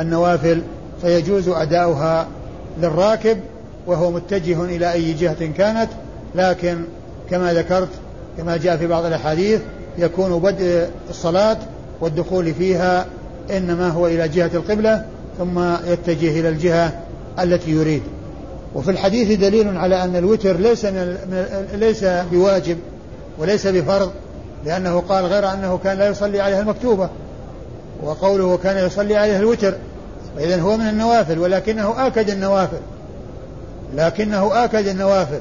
[0.00, 0.62] النوافل
[1.00, 2.26] فيجوز أداؤها
[2.78, 3.40] للراكب
[3.86, 5.90] وهو متجه إلى أي جهة كانت.
[6.34, 6.84] لكن
[7.30, 7.88] كما ذكرت
[8.38, 9.60] كما جاء في بعض الأحاديث
[9.98, 11.56] يكون بدء الصلاة
[12.00, 13.06] والدخول فيها
[13.50, 15.04] إنما هو إلى جهة القبلة
[15.38, 16.92] ثم يتجه إلى الجهة
[17.40, 18.02] التي يريد.
[18.74, 21.16] وفي الحديث دليل على أن الوتر ليس من
[21.74, 22.78] ليس بواجب
[23.38, 24.10] وليس بفرض
[24.64, 27.08] لأنه قال غير أنه كان لا يصلي عليها المكتوبة
[28.02, 29.74] وقوله كان يصلي عليها الوتر.
[30.36, 32.80] فإذا هو من النوافل ولكنه آكد النوافل.
[33.94, 35.40] لكنه آكد النوافل.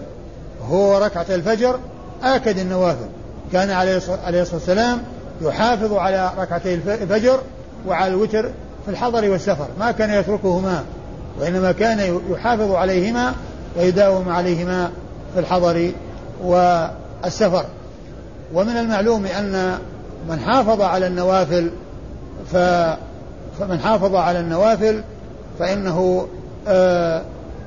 [0.69, 1.79] هو ركعة الفجر
[2.25, 3.07] آكد النوافل.
[3.53, 5.01] كان عليه الصلاة والسلام
[5.41, 7.39] يحافظ على ركعتي الفجر
[7.87, 8.49] وعلى الوتر
[8.85, 9.67] في الحضر والسفر.
[9.79, 10.83] ما كان يتركهما
[11.39, 13.33] وإنما كان يحافظ عليهما
[13.77, 14.91] ويداوم عليهما
[15.33, 15.91] في الحضر
[16.43, 17.65] والسفر.
[18.53, 19.77] ومن المعلوم أن
[20.29, 21.71] من حافظ على النوافل
[22.51, 22.57] ف
[23.59, 25.03] فمن حافظ على النوافل
[25.59, 26.27] فإنه
[26.67, 27.21] آآ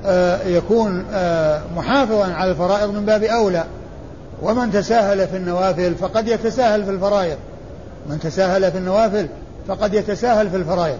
[0.05, 3.63] آآ يكون آآ محافظا على الفرائض من باب أولى.
[4.41, 7.37] ومن تساهل في النوافل فقد يتساهل في الفرائض.
[8.09, 9.27] من تساهل في النوافل
[9.67, 10.97] فقد يتساهل في الفرائض.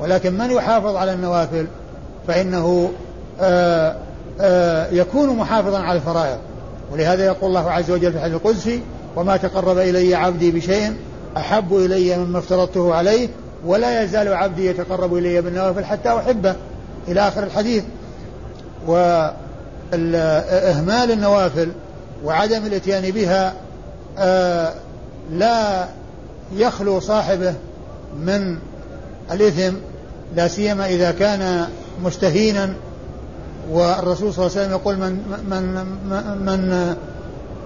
[0.00, 1.66] ولكن من يحافظ على النوافل
[2.26, 2.90] فإنه
[3.40, 3.96] آآ
[4.40, 6.38] آآ يكون محافظا على الفرائض.
[6.92, 8.80] ولهذا يقول الله عز وجل في الحديث القدسي
[9.16, 10.96] وما تقرب إلي عبدي بشيء
[11.36, 13.28] أحب إلي مما افترضته عليه
[13.66, 16.54] ولا يزال عبدي يتقرب إلي بالنوافل حتى أحبه.
[17.08, 17.84] إلى آخر الحديث.
[18.86, 19.30] وإهمال
[21.10, 21.68] النوافل
[22.24, 23.54] وعدم الاتيان بها
[24.18, 24.74] آه
[25.32, 25.88] لا
[26.56, 27.54] يخلو صاحبه
[28.16, 28.58] من
[29.32, 29.74] الإثم
[30.36, 31.68] لا سيما إذا كان
[32.04, 32.74] مستهينا.
[33.70, 35.12] والرسول صلى الله عليه وسلم يقول من
[35.50, 35.62] من
[36.04, 36.94] من, من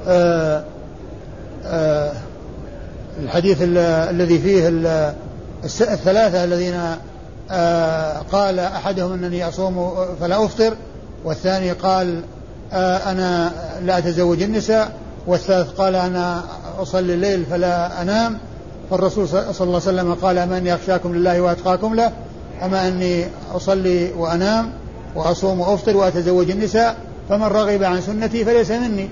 [0.09, 0.64] آه
[1.64, 2.12] آه
[3.23, 4.69] الحديث الذي فيه
[5.64, 6.81] الثلاثة الذين
[8.33, 10.75] قال أحدهم أنني أصوم فلا أفطر
[11.25, 12.21] والثاني قال
[12.72, 14.92] أنا لا أتزوج النساء
[15.27, 16.44] والثالث قال أنا
[16.79, 18.38] أصلي الليل فلا أنام
[18.90, 22.12] فالرسول صلى الله عليه وسلم قال من يخشاكم لله وأتقاكم له
[22.62, 24.72] أما أني أصلي وأنام
[25.14, 26.96] وأصوم وأفطر وأتزوج النساء
[27.29, 29.09] فمن رغب عن سنتي فليس مني.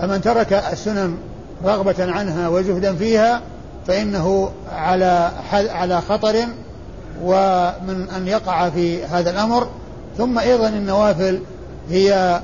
[0.00, 1.16] فمن ترك السنن
[1.64, 3.40] رغبة عنها وزهدا فيها
[3.86, 6.34] فإنه على على خطر
[7.22, 9.68] ومن أن يقع في هذا الأمر.
[10.18, 11.40] ثم أيضا النوافل
[11.90, 12.40] هي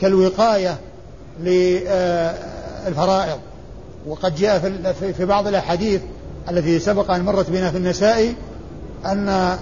[0.00, 0.78] كالوقاية
[1.40, 3.38] للفرائض.
[4.06, 4.58] وقد جاء
[5.16, 6.00] في بعض الأحاديث
[6.50, 8.34] التي سبق أن مرت بنا في النساء
[9.06, 9.56] أن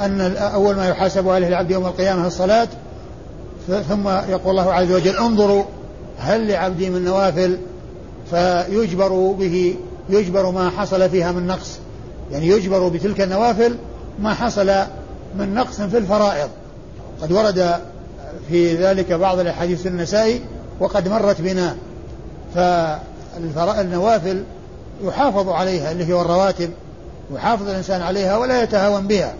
[0.00, 2.68] أن أول ما يحاسب عليه العبد يوم القيامة الصلاة.
[3.88, 5.64] ثم يقول الله عز وجل انظروا
[6.18, 7.58] هل لعبدي من نوافل؟
[8.30, 9.74] فيجبر به
[10.08, 11.78] يجبر ما حصل فيها من نقص.
[12.32, 13.76] يعني يجبر بتلك النوافل
[14.18, 14.70] ما حصل
[15.38, 16.48] من نقص في الفرائض.
[17.22, 17.80] قد ورد
[18.48, 20.40] في ذلك بعض الأحاديث النسائي
[20.80, 21.76] وقد مرت بنا
[22.54, 24.44] فالنوافل
[25.04, 26.70] يحافظ عليها اللي هي الرواتب
[27.34, 29.34] يحافظ الإنسان عليها ولا يتهاون بها.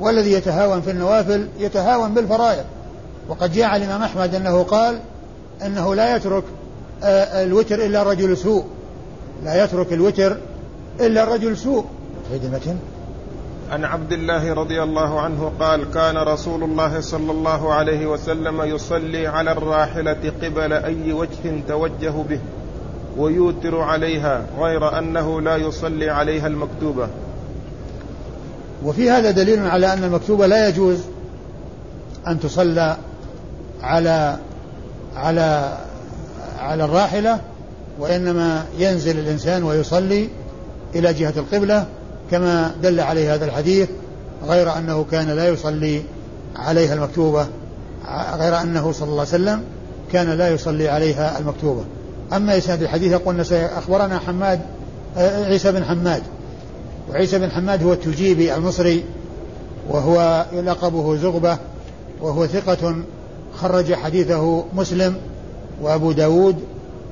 [0.00, 2.64] والذي يتهاون في النوافل يتهاون بالفرائض.
[3.28, 4.98] وقد جاء الإمام أحمد أنه قال
[5.64, 6.44] أنه لا يترك
[7.02, 8.64] آه، الوتر إلا رجل سوء.
[9.44, 10.36] لا يترك الوتر
[11.00, 11.84] إلا رجل سوء.
[12.44, 12.76] المتن
[13.70, 19.26] عن عبد الله رضي الله عنه قال كان رسول الله صلى الله عليه وسلم يصلي
[19.26, 22.40] على الراحلة قبل أي وجه توجه به
[23.16, 27.08] ويوتر عليها غير أنه لا يصلي عليها المكتوبة.
[28.84, 31.00] وفي هذا دليل على أن المكتوبة لا يجوز
[32.26, 32.96] أن تصلى
[33.82, 34.36] على
[35.16, 35.78] على
[36.58, 37.40] على الراحلة
[37.98, 40.28] وإنما ينزل الإنسان ويصلي
[40.94, 41.86] إلى جهة القبلة
[42.30, 43.88] كما دل عليه هذا الحديث
[44.46, 46.02] غير أنه كان لا يصلي
[46.56, 47.46] عليها المكتوبة
[48.38, 49.62] غير أنه صلى الله عليه وسلم
[50.12, 51.84] كان لا يصلي عليها المكتوبة.
[52.32, 54.60] أما إسناد الحديث يقول أخبرنا حماد
[55.16, 56.22] عيسى بن حماد.
[57.10, 59.04] وعيسى بن حماد هو التجيبي المصري
[59.88, 61.58] وهو لقبه زغبة
[62.20, 62.96] وهو ثقة
[63.54, 65.16] خرج حديثه مسلم
[65.82, 66.56] وأبو داود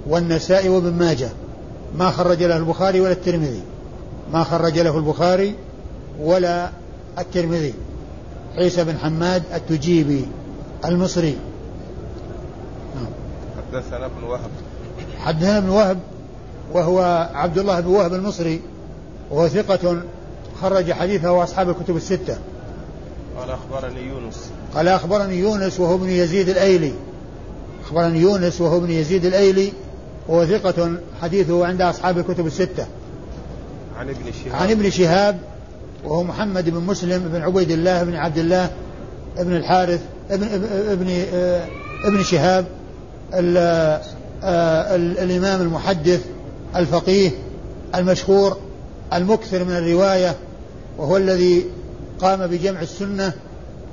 [0.06, 1.28] والنسائي وابن ماجه.
[1.98, 3.62] ما خرج له البخاري ولا الترمذي.
[4.32, 5.54] ما خرج له البخاري
[6.20, 6.70] ولا
[7.18, 7.74] الترمذي.
[8.56, 10.26] عيسى بن حماد التجيبي
[10.84, 11.36] المصري.
[12.94, 13.06] نعم.
[13.56, 14.50] حدثنا ابن وهب.
[15.18, 15.98] حدثنا ابن وهب
[16.72, 18.60] وهو عبد الله بن وهب المصري.
[19.30, 20.02] وهو ثقة
[20.60, 22.38] خرج حديثه أصحاب الكتب الستة.
[23.38, 24.50] قال أخبرني يونس.
[24.74, 26.92] قال أخبرني يونس وهو ابن يزيد الأيلي.
[27.84, 29.72] أخبرني يونس وهو ابن يزيد الأيلي.
[30.28, 30.90] وهو ثقة
[31.22, 32.86] حديثه عند أصحاب الكتب الستة.
[33.98, 34.62] عن ابن شهاب.
[34.62, 35.38] عن ابن شهاب
[36.04, 38.70] وهو محمد بن مسلم بن عبيد الله بن عبد الله
[39.38, 40.46] بن الحارث ابن
[40.90, 41.10] ابن
[42.04, 42.66] ابن شهاب
[43.34, 43.56] ال
[44.44, 46.24] ال الإمام المحدث
[46.76, 47.30] الفقيه
[47.94, 48.56] المشهور
[49.12, 50.36] المكثر من الرواية
[50.98, 51.64] وهو الذي
[52.20, 53.32] قام بجمع السنة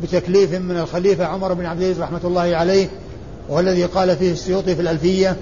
[0.03, 2.87] بتكليف من الخليفة عمر بن عبد العزيز رحمة الله عليه
[3.49, 5.35] وهو الذي قال فيه السيوطي في الألفية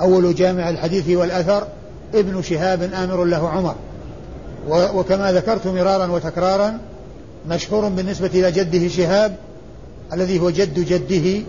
[0.00, 1.66] أول جامع الحديث والأثر
[2.14, 3.74] ابن شهاب آمر له عمر.
[4.68, 6.78] وكما ذكرت مرارا وتكرارا
[7.48, 9.36] مشهور بالنسبة إلى جده شهاب
[10.12, 11.42] الذي هو جد جده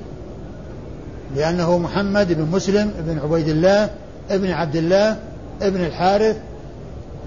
[1.36, 3.90] لأنه محمد بن مسلم بن عبيد الله
[4.30, 5.18] ابن عبد الله
[5.62, 6.38] ابن الحارث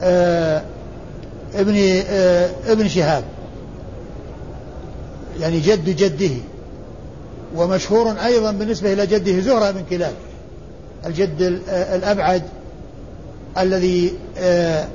[0.03, 0.63] آه
[1.55, 1.75] ابن
[2.09, 3.25] آه ابن شهاب.
[5.41, 6.35] يعني جد جده.
[7.57, 10.13] ومشهور أيضا بالنسبة إلى جده زهرة بن كلاب
[11.07, 12.43] الجد آه، الأبعد
[13.59, 14.89] الذي آه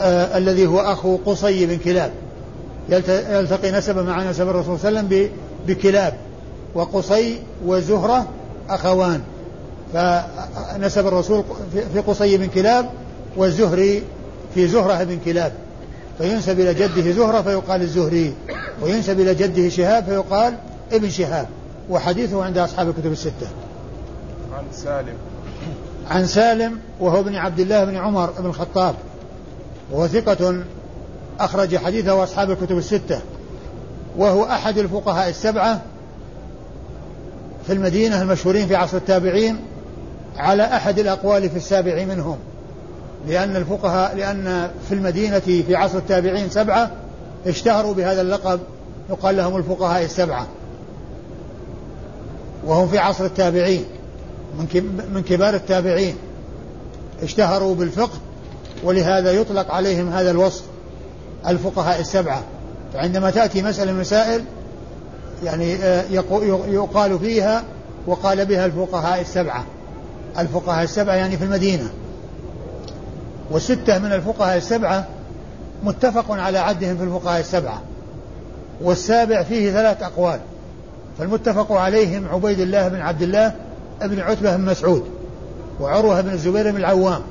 [0.00, 2.10] آه الذي هو أخو قصي بن كلاب.
[2.88, 5.30] يلتقي نسبه مع نسب الرسول صلى الله عليه وسلم
[5.66, 6.14] بكلاب.
[6.74, 8.26] وقصي وزهرة
[8.68, 9.20] أخوان.
[9.92, 11.44] فنسب الرسول
[11.92, 12.90] في قصي بن كلاب
[13.36, 14.02] والزهري
[14.54, 15.52] في زهرة بن كلاب.
[16.18, 18.34] فينسب إلى جده زهرة فيقال الزهري.
[18.82, 20.54] وينسب إلى جده شهاب فيقال
[20.92, 21.46] ابن شهاب.
[21.90, 23.48] وحديثه عند أصحاب الكتب الستة.
[24.54, 25.14] عن سالم.
[26.10, 28.94] عن سالم وهو ابن عبد الله بن عمر بن الخطاب.
[29.92, 30.64] وهو ثقة
[31.40, 33.20] أخرج حديثه أصحاب الكتب الستة.
[34.16, 35.82] وهو أحد الفقهاء السبعة
[37.66, 39.60] في المدينة المشهورين في عصر التابعين
[40.36, 42.36] على أحد الأقوال في السابع منهم.
[43.28, 46.90] لأن الفقهاء لأن في المدينة في عصر التابعين سبعة
[47.46, 48.60] اشتهروا بهذا اللقب
[49.10, 50.46] يقال لهم الفقهاء السبعة.
[52.64, 53.84] وهم في عصر التابعين
[55.12, 56.16] من كبار التابعين.
[57.22, 58.18] اشتهروا بالفقه
[58.84, 60.62] ولهذا يطلق عليهم هذا الوصف
[61.46, 62.42] الفقهاء السبعة.
[62.94, 64.44] فعندما تأتي مسألة مسائل
[65.44, 66.04] يعني آه،
[66.68, 67.64] يقال فيها
[68.06, 69.64] وقال بها الفقهاء السبعة.
[70.38, 71.90] الفقهاء السبعة يعني في المدينة.
[73.50, 75.06] وستة من الفقهاء السبعة
[75.84, 77.82] متفق على عدهم في الفقهاء السبعة.
[78.80, 80.40] والسابع فيه ثلاث أقوال.
[81.18, 83.54] فالمتفق عليهم عبيد الله بن عبد الله
[84.02, 85.04] بن عتبة بن مسعود
[85.80, 87.22] وعروة بن الزبير بن العوام.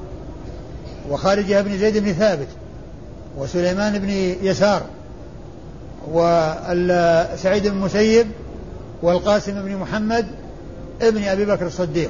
[1.10, 2.48] وخارجها بن زيد بن ثابت
[3.38, 4.10] وسليمان بن
[4.48, 4.82] يسار
[6.12, 8.28] وسعيد بن المسيب
[9.02, 10.26] والقاسم بن محمد
[11.02, 12.10] ابن أبي بكر الصديق.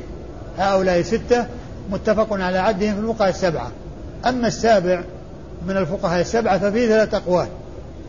[0.58, 1.45] هؤلاء ستة
[1.91, 3.71] متفق على عدهم في الفقهاء السبعة.
[4.25, 5.03] أما السابع
[5.67, 7.47] من الفقهاء السبعة ففيه ثلاثة أقوال.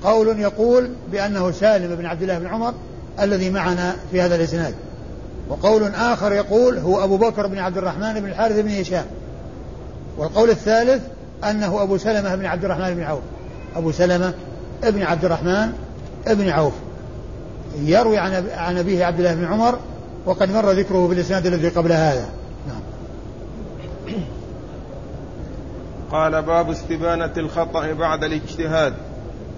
[0.03, 2.75] قول يقول بأنه سالم بن عبد الله بن عمر
[3.21, 4.75] الذي معنا في هذا الإسناد.
[5.49, 9.05] وقول آخر يقول هو أبو بكر بن عبد الرحمن بن الحارث بن هشام.
[10.19, 11.03] والقول الثالث
[11.51, 13.23] أنه أبو سلمة بن عبد الرحمن بن عوف.
[13.77, 14.35] أبو سلمة
[14.83, 15.73] بن عبد الرحمن
[16.27, 16.73] بن عوف.
[17.83, 19.79] يروي عن عن أبيه عبد الله بن عمر
[20.27, 22.29] وقد مر ذكره في الإسناد الذي قبل هذا.
[22.69, 22.81] نعم.
[26.13, 28.95] قال باب استبانة الخطأ بعد الاجتهاد.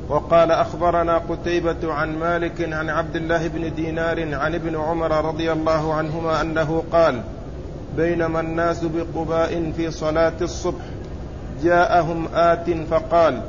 [0.09, 5.95] وقال أخبرنا قتيبة عن مالك عن عبد الله بن دينار عن ابن عمر رضي الله
[5.95, 7.23] عنهما أنه قال
[7.97, 10.85] بينما الناس بقباء في صلاة الصبح.
[11.63, 13.41] جاءهم آت فقال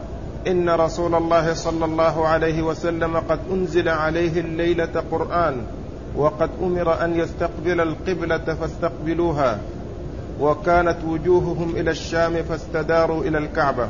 [0.48, 5.56] إن رسول الله صلى الله عليه وسلم قد أنزل عليه الليلة قرآن
[6.16, 9.60] وقد أمر أن يستقبل القبلة فاستقبلوها
[10.42, 13.88] وكانت وجوههم إلى الشام فاستداروا إلى الكعبة.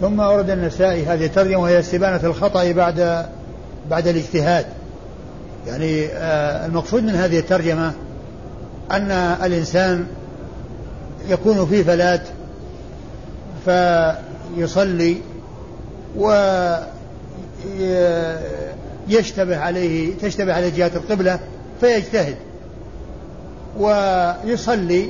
[0.00, 3.26] ثم أورد النسائي هذه الترجمة وهي استبانة الخطأ بعد
[3.90, 4.66] بعد الاجتهاد.
[5.66, 7.92] يعني آه المقصود من هذه الترجمة
[8.90, 9.10] أن
[9.42, 10.06] الإنسان
[11.28, 12.22] يكون في فلات
[13.64, 15.16] فيصلي
[19.08, 21.40] ويشتبه عليه تشتبه على جهة القبلة
[21.80, 22.36] فيجتهد
[23.78, 25.08] ويصلي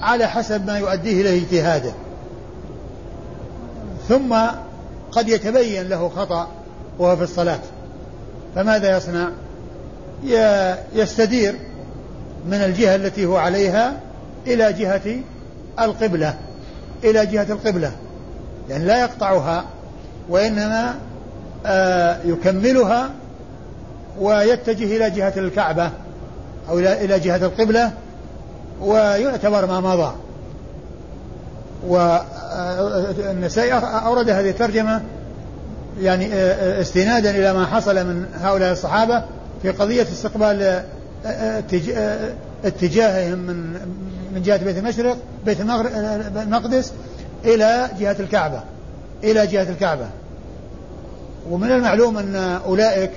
[0.00, 1.92] على حسب ما يؤديه إليه اجتهاده.
[4.08, 4.36] ثم
[5.12, 6.48] قد يتبين له خطأ
[6.98, 7.60] وهو في الصلاة.
[8.54, 9.28] فماذا يصنع؟
[10.94, 11.54] يستدير
[12.46, 14.00] من الجهة التي هو عليها
[14.46, 15.16] إلى جهة
[15.80, 16.34] القبلة
[17.04, 17.92] إلى جهة القبلة.
[18.68, 19.64] يعني لا يقطعها
[20.28, 20.94] وإنما
[21.66, 23.10] آه يكملها
[24.18, 25.90] ويتجه إلى جهة الكعبة
[26.68, 27.92] أو إلى جهة القبلة
[28.80, 30.12] ويعتبر ما مضى.
[31.86, 35.02] والنسائي أورد هذه الترجمة
[36.00, 39.24] يعني آه، آه، استنادا إلى ما حصل من هؤلاء الصحابة
[39.62, 40.84] في قضية استقبال آه،
[42.64, 43.72] اتجاههم من
[44.34, 45.16] من جهة بيت المشرق
[45.46, 46.92] بيت المقدس
[47.44, 48.60] إلى جهة الكعبة
[49.24, 50.06] إلى جهة الكعبة.
[51.50, 53.10] ومن المعلوم أن أولئك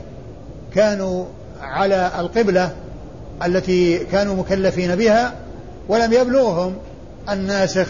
[0.75, 1.25] كانوا
[1.61, 2.71] على القبلة
[3.45, 5.33] التي كانوا مكلفين بها
[5.89, 6.75] ولم يبلغهم
[7.29, 7.87] الناسخ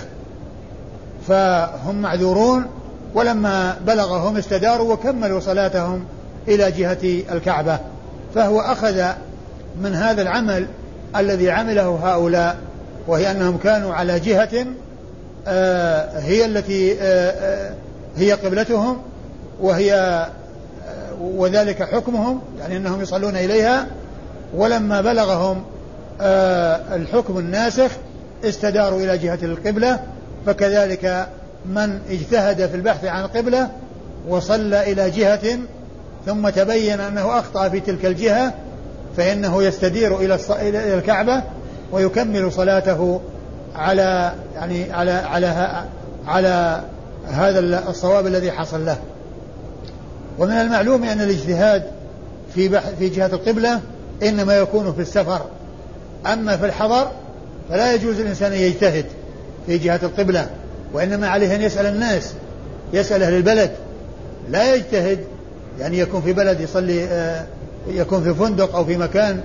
[1.28, 2.66] فهم معذورون.
[3.16, 6.06] ولما بلغهم استداروا وكملوا صلاتهم
[6.48, 7.80] إلى جهة الكعبة
[8.36, 9.04] فهو أخذ
[9.82, 10.68] من هذا العمل
[11.16, 12.58] الذي عمله هؤلاء
[13.08, 14.66] وهي أنهم كانوا على جهة
[15.48, 17.74] آه، هي التي آه، آه،
[18.18, 19.02] هي قبلتهم
[19.62, 20.26] وهي
[21.22, 23.88] وذلك حكمهم يعني أنهم يصلون إليها.
[24.56, 25.64] ولما بلغهم
[26.92, 27.92] الحكم الناسخ
[28.44, 30.00] استداروا إلى جهة القبلة
[30.46, 31.28] فكذلك
[31.66, 33.70] من اجتهد في البحث عن القبلة
[34.28, 35.60] وصلى إلى جهة
[36.26, 38.54] ثم تبين أنه أخطأ في تلك الجهة
[39.18, 41.44] فإنه يستدير إلى إلى الكعبة
[41.92, 43.22] ويكمل صلاته
[43.76, 45.84] على يعني على على
[46.28, 46.84] على
[47.28, 48.98] هذا الصواب الذي حصل له.
[50.40, 51.84] ومن المعلوم أن الاجتهاد
[52.56, 53.82] في في جهة القبلة
[54.24, 55.42] إنما يكون في السفر
[56.26, 57.12] أما في الحضر
[57.70, 59.06] فلا يجوز الإنسان أن يجتهد
[59.66, 60.48] في جهة القبلة
[60.94, 62.34] وإنما عليه أن يسأل الناس
[62.94, 63.72] يسأل أهل البلد
[64.50, 65.20] لا يجتهد
[65.80, 67.46] يعني يكون في بلد يصلي آه،
[67.88, 69.42] يكون في فندق أو في مكان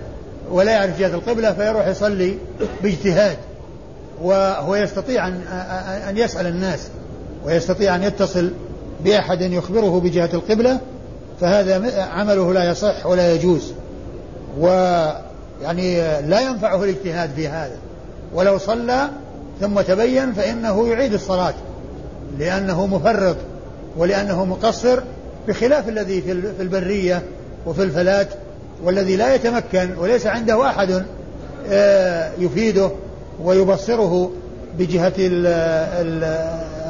[0.51, 2.39] ولا يعرف جهة القبلة فيروح يصلي
[2.83, 3.37] باجتهاد.
[4.23, 5.43] وهو يستطيع أن
[6.09, 6.89] أن يسأل الناس
[7.45, 8.51] ويستطيع أن يتصل
[9.05, 10.81] بأحد يخبره بجهة القبلة
[11.41, 13.73] فهذا عمله لا يصح ولا يجوز.
[14.59, 17.77] ويعني لا ينفعه الاجتهاد في هذا.
[18.35, 19.09] ولو صلى
[19.61, 21.55] ثم تبين فإنه يعيد الصلاة
[22.39, 23.37] لأنه مفرط
[23.97, 25.01] ولأنه مقصر
[25.49, 27.23] بخلاف الذي في البرية.
[27.67, 28.27] وفي الفلاة
[28.85, 31.05] والذي لا يتمكن وليس عنده أحد
[31.71, 32.91] آه، يفيده
[33.43, 34.31] ويبصره
[34.79, 35.13] بجهة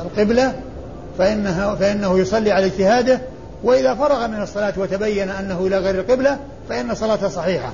[0.03, 0.53] القبلة
[1.19, 3.21] فإنه, فإنه يصلي على اجتهاده.
[3.65, 7.73] وإذا فرغ من الصلاة وتبين أنه إلى غير القبلة فإن صلاته صحيحة.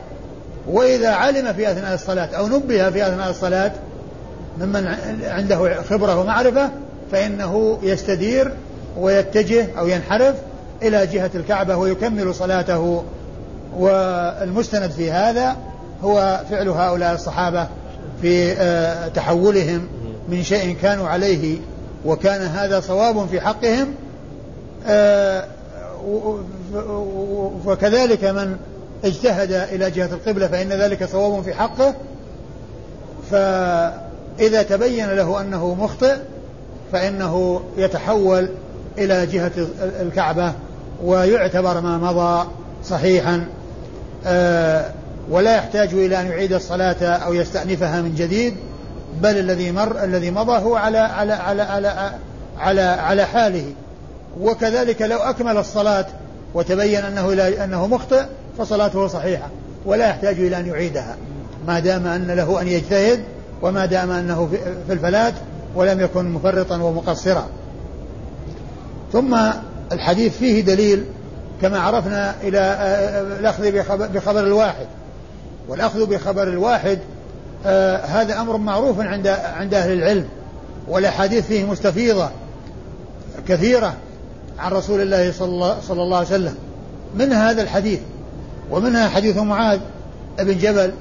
[0.69, 3.73] وإذا علم في أثناء الصلاة أو نبه في أثناء الصلاة
[4.61, 4.87] ممن
[5.25, 6.71] عنده خبرة ومعرفة
[7.13, 8.53] فإنه يستدير
[8.99, 10.35] ويتجه أو ينحرف
[10.83, 13.05] إلى جهة الكعبة ويكمل صلاته
[13.77, 15.57] والمستند في هذا
[16.03, 17.69] هو فعل هؤلاء الصحابة
[18.23, 19.89] في آه، تحولهم
[20.29, 21.59] من شيء كانوا عليه
[22.05, 23.95] وكان هذا صواب في حقهم
[24.87, 25.45] آه،
[27.65, 28.57] وكذلك من
[29.05, 31.95] اجتهد إلى جهة القبلة فإن ذلك صواب في حقه.
[33.31, 36.17] فإذا تبين له أنه مخطئ
[36.93, 38.49] فإنه يتحول
[38.99, 39.53] إلى جهة
[40.01, 40.53] الكعبة.
[41.05, 42.49] ويعتبر ما مضى
[42.85, 43.47] صحيحا
[44.27, 44.91] آه،
[45.31, 48.55] ولا يحتاج إلى أن يعيد الصلاة أو يستأنفها من جديد
[49.23, 52.13] بل الذي مر الذي مضى هو على على على على
[52.59, 53.73] على, على حاله.
[54.41, 56.07] وكذلك لو أكمل الصلاة
[56.55, 58.23] وتبين أنه لا أنه مخطئ
[58.59, 59.49] فصلاته صحيحة
[59.87, 61.17] ولا يحتاج إلى أن يعيدها.
[61.67, 63.21] ما دام أن له أن يجتهد
[63.63, 64.49] وما دام أنه
[64.87, 65.33] في الفلاة
[65.75, 67.47] ولم يكن مفرطا ومقصرا.
[69.13, 69.37] ثم
[69.93, 71.05] الحديث فيه دليل
[71.63, 73.73] كما عرفنا إلى آه، الأخذ
[74.13, 74.87] بخبر الواحد.
[75.69, 76.99] والأخذ بخبر الواحد
[77.67, 80.29] آه هذا أمر معروف عند عند أهل العلم
[80.89, 82.31] والأحاديث فيه مستفيضة
[83.49, 83.95] كثيرة
[84.59, 86.55] عن رسول الله صلى الله, صلى الله عليه وسلم.
[87.15, 88.01] من هذا الحديث؟
[88.71, 89.79] ومنها حديث معاذ
[90.39, 90.93] بن جبل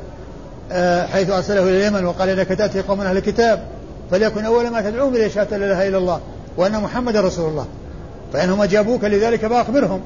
[0.72, 3.64] آه حيث أرسله إلى اليمن وقال إنك تأتي قوم أهل الكتاب
[4.12, 6.20] فليكن أول ما تدعوهم إلى شهادة لا إله إلا الله
[6.58, 7.66] وأن محمد رسول الله.
[8.34, 10.02] فإنهم أجابوك لذلك فأخبرهم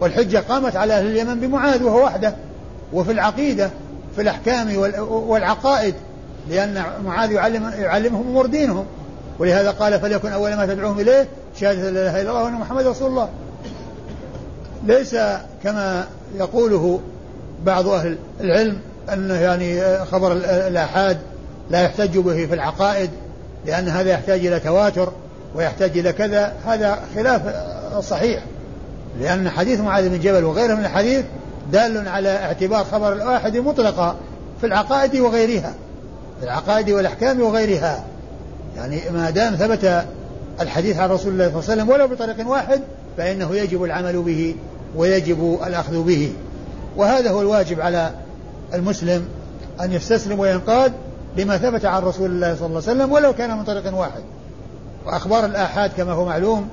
[0.00, 2.34] والحجة قامت على أهل اليمن بمعاذ وهو وحده
[2.92, 3.70] وفي العقيدة
[4.16, 4.76] في الأحكام
[5.08, 5.94] والعقائد
[6.48, 8.86] لأن معاذ يعلم يعلمهم أمور دينهم.
[9.38, 11.28] ولهذا قال فليكن أول ما تدعوهم إليه
[11.60, 13.28] شهادة لا إله إلا الله وأن محمد رسول الله.
[14.86, 15.16] ليس
[15.64, 16.06] كما
[16.38, 17.00] يقوله
[17.64, 18.78] بعض أهل العلم
[19.12, 20.32] أنه يعني خبر
[20.68, 21.18] الآحاد
[21.70, 23.10] لا يحتج به في العقائد
[23.66, 25.12] لأن هذا يحتاج إلى تواتر.
[25.54, 27.42] ويحتاج إلى كذا هذا خلاف
[27.96, 28.42] الصحيح
[29.20, 31.24] لأن حديث معاذ بن جبل وغيره من الحديث
[31.72, 34.16] دال على اعتبار خبر الواحد مطلقا
[34.60, 35.74] في العقائد وغيرها
[36.40, 38.04] في العقائد والأحكام وغيرها.
[38.76, 40.04] يعني ما دام ثبت
[40.60, 42.80] الحديث عن رسول الله صلى الله عليه وسلم ولو بطريق واحد
[43.16, 44.54] فإنه يجب العمل به
[44.96, 46.32] ويجب الأخذ به.
[46.96, 48.10] وهذا هو الواجب على
[48.74, 49.28] المسلم
[49.80, 50.92] أن يستسلم وينقاد
[51.36, 54.22] لما ثبت عن رسول الله صلى الله عليه وسلم ولو كان من طريق واحد.
[55.06, 56.68] وأخبار الآحاد كما هو معلوم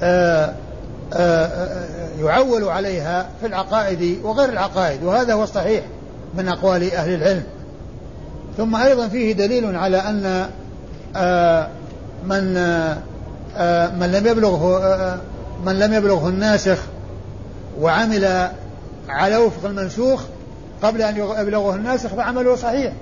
[0.00, 0.54] آآ آه،
[1.12, 5.84] آآ آه، آه، يعول عليها في العقائد وغير العقائد وهذا هو الصحيح
[6.34, 7.42] من أقوال أهل العلم.
[8.56, 10.48] ثم أيضا فيه دليل على أن
[12.24, 12.54] من
[14.00, 15.20] من لم يبلغه
[15.66, 16.78] من لم يبلغه الناسخ
[17.80, 18.48] وعمل
[19.08, 20.22] على وفق المنسوخ
[20.82, 22.92] قبل أن يبلغه الناسخ فعمله صحيح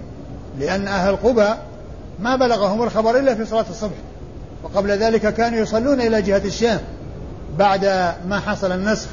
[0.59, 1.49] لأن أهل قبى
[2.21, 3.97] ما بلغهم الخبر إلا في صلاة الصبح.
[4.63, 6.81] وقبل ذلك كانوا يصلون إلى جهة الشام
[7.59, 7.85] بعد
[8.29, 9.09] ما حصل النسخ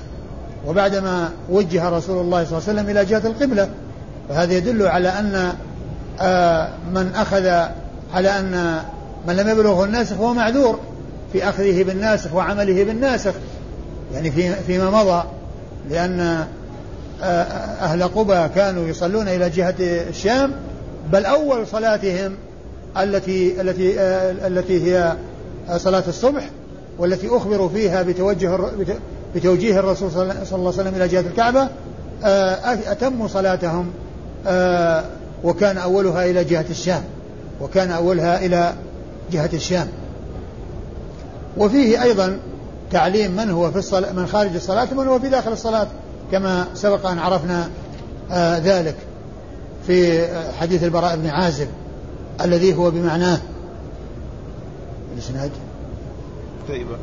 [0.67, 3.69] وبعدما وجه رسول الله صلى الله عليه وسلم إلى جهة القبلة.
[4.29, 5.53] فهذا يدل على أن
[6.21, 7.45] آه، من أخذ
[8.13, 8.81] على أن
[9.27, 10.79] من لم يبلغه الناسخ هو معذور
[11.33, 13.33] في أخذه بالناسخ وعمله بالناسخ
[14.13, 15.23] يعني في فيما مضى
[15.89, 16.45] لأن
[17.23, 17.25] آه،
[17.81, 20.51] أهل قبى كانوا يصلون إلى جهة الشام
[21.11, 22.35] بل أول صلاتهم
[22.97, 25.15] التي التي آه، التي هي
[25.77, 26.49] صلاة الصبح
[26.99, 28.59] والتي أخبروا فيها بتوجه
[29.35, 31.67] بتوجيه الرسول صلى الله عليه وسلم إلى جهة الكعبة
[32.23, 33.91] آه، أتموا صلاتهم
[35.43, 37.03] وكان أولها إلى جهة الشام
[37.61, 38.73] وكان أولها إلى
[39.31, 39.87] جهة الشام.
[41.57, 42.39] وفيه أيضا
[42.91, 45.87] تعليم من هو في الصلاة من خارج الصلاة ومن هو في داخل الصلاة
[46.31, 47.69] كما سبق أن عرفنا
[48.31, 48.95] آه ذلك
[49.87, 50.27] في
[50.59, 51.67] حديث البراء بن عازب.
[52.43, 53.39] الذي هو بمعناه.
[55.13, 55.51] الإسناد.
[56.63, 56.97] قتيبة.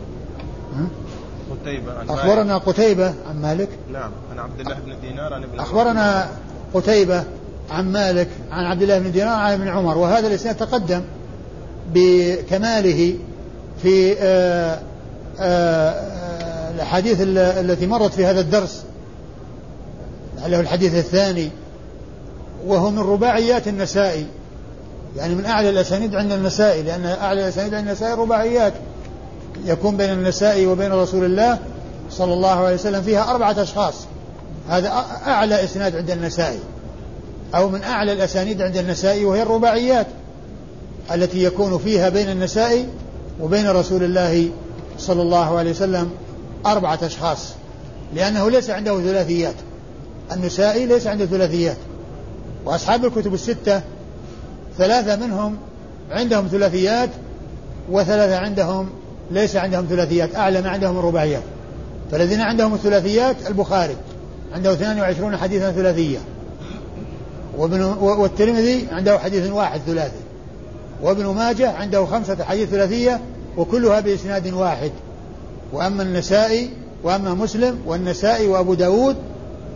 [1.51, 3.69] قتيبة أخبرنا قتيبة عن مالك.
[3.93, 6.29] نعم عن عبد الله بن دينار عن ابن أخبرنا
[6.75, 7.25] قتيبة
[7.71, 9.99] عن مالك عن عبد الله بن دينار عن ابن عمر.
[9.99, 11.03] وهذا الإسناد تقدم
[11.95, 13.15] بكماله
[13.83, 14.79] في آه،
[15.41, 18.85] آه، الأحاديث التي مرت في هذا الدرس.
[20.39, 21.51] لعله الحديث الثاني.
[22.67, 24.27] وهو من رباعيات النسائي.
[25.19, 28.73] يعني من أعلى الأسانيد عند النسائي لأن أعلى الأسانيد عند النسائي رباعيات.
[29.65, 31.59] يكون بين النسائي وبين رسول الله
[32.11, 33.95] صلى الله عليه وسلم فيها أربعة أشخاص.
[34.69, 36.59] هذا أعلى إسناد عند النسائي.
[37.55, 40.07] أو من أعلى الأسانيد عند النسائي وهي الرباعيات
[41.15, 42.87] التي يكون فيها بين النسائي
[43.41, 44.51] وبين رسول الله
[44.99, 46.11] صلى الله عليه وسلم
[46.67, 47.53] أربعة أشخاص.
[48.15, 49.55] لأنه ليس عنده ثلاثيات.
[50.33, 51.77] النسائي ليس عنده ثلاثيات.
[52.65, 53.83] وأصحاب الكتب الستة
[54.79, 55.57] ثلاثة منهم
[56.11, 57.11] عندهم ثلاثيات
[57.91, 58.89] وثلاثة عندهم
[59.31, 61.43] ليس عندهم ثلاثيات أعلى ما عندهم الرباعيات.
[62.11, 63.97] فالذين عندهم الثلاثيات البخاري
[64.55, 66.19] عنده 22 حديثا ثلاثية.
[67.59, 70.21] وابن والترمذي عنده حديث واحد ثلاثي.
[71.03, 73.21] وابن ماجه عنده خمسة حديث ثلاثية
[73.57, 74.91] وكلها بإسناد واحد.
[75.73, 76.71] وأما النسائي
[77.03, 79.17] وأما مسلم والنسائي وأبو داود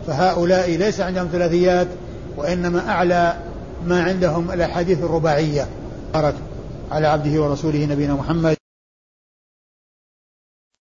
[0.07, 1.87] فهؤلاء ليس عندهم ثلاثيات
[2.37, 3.35] وإنما أعلى
[3.87, 5.67] ما عندهم الأحاديث الرباعية.
[6.91, 8.62] على عبده ورسوله نبينا محمد.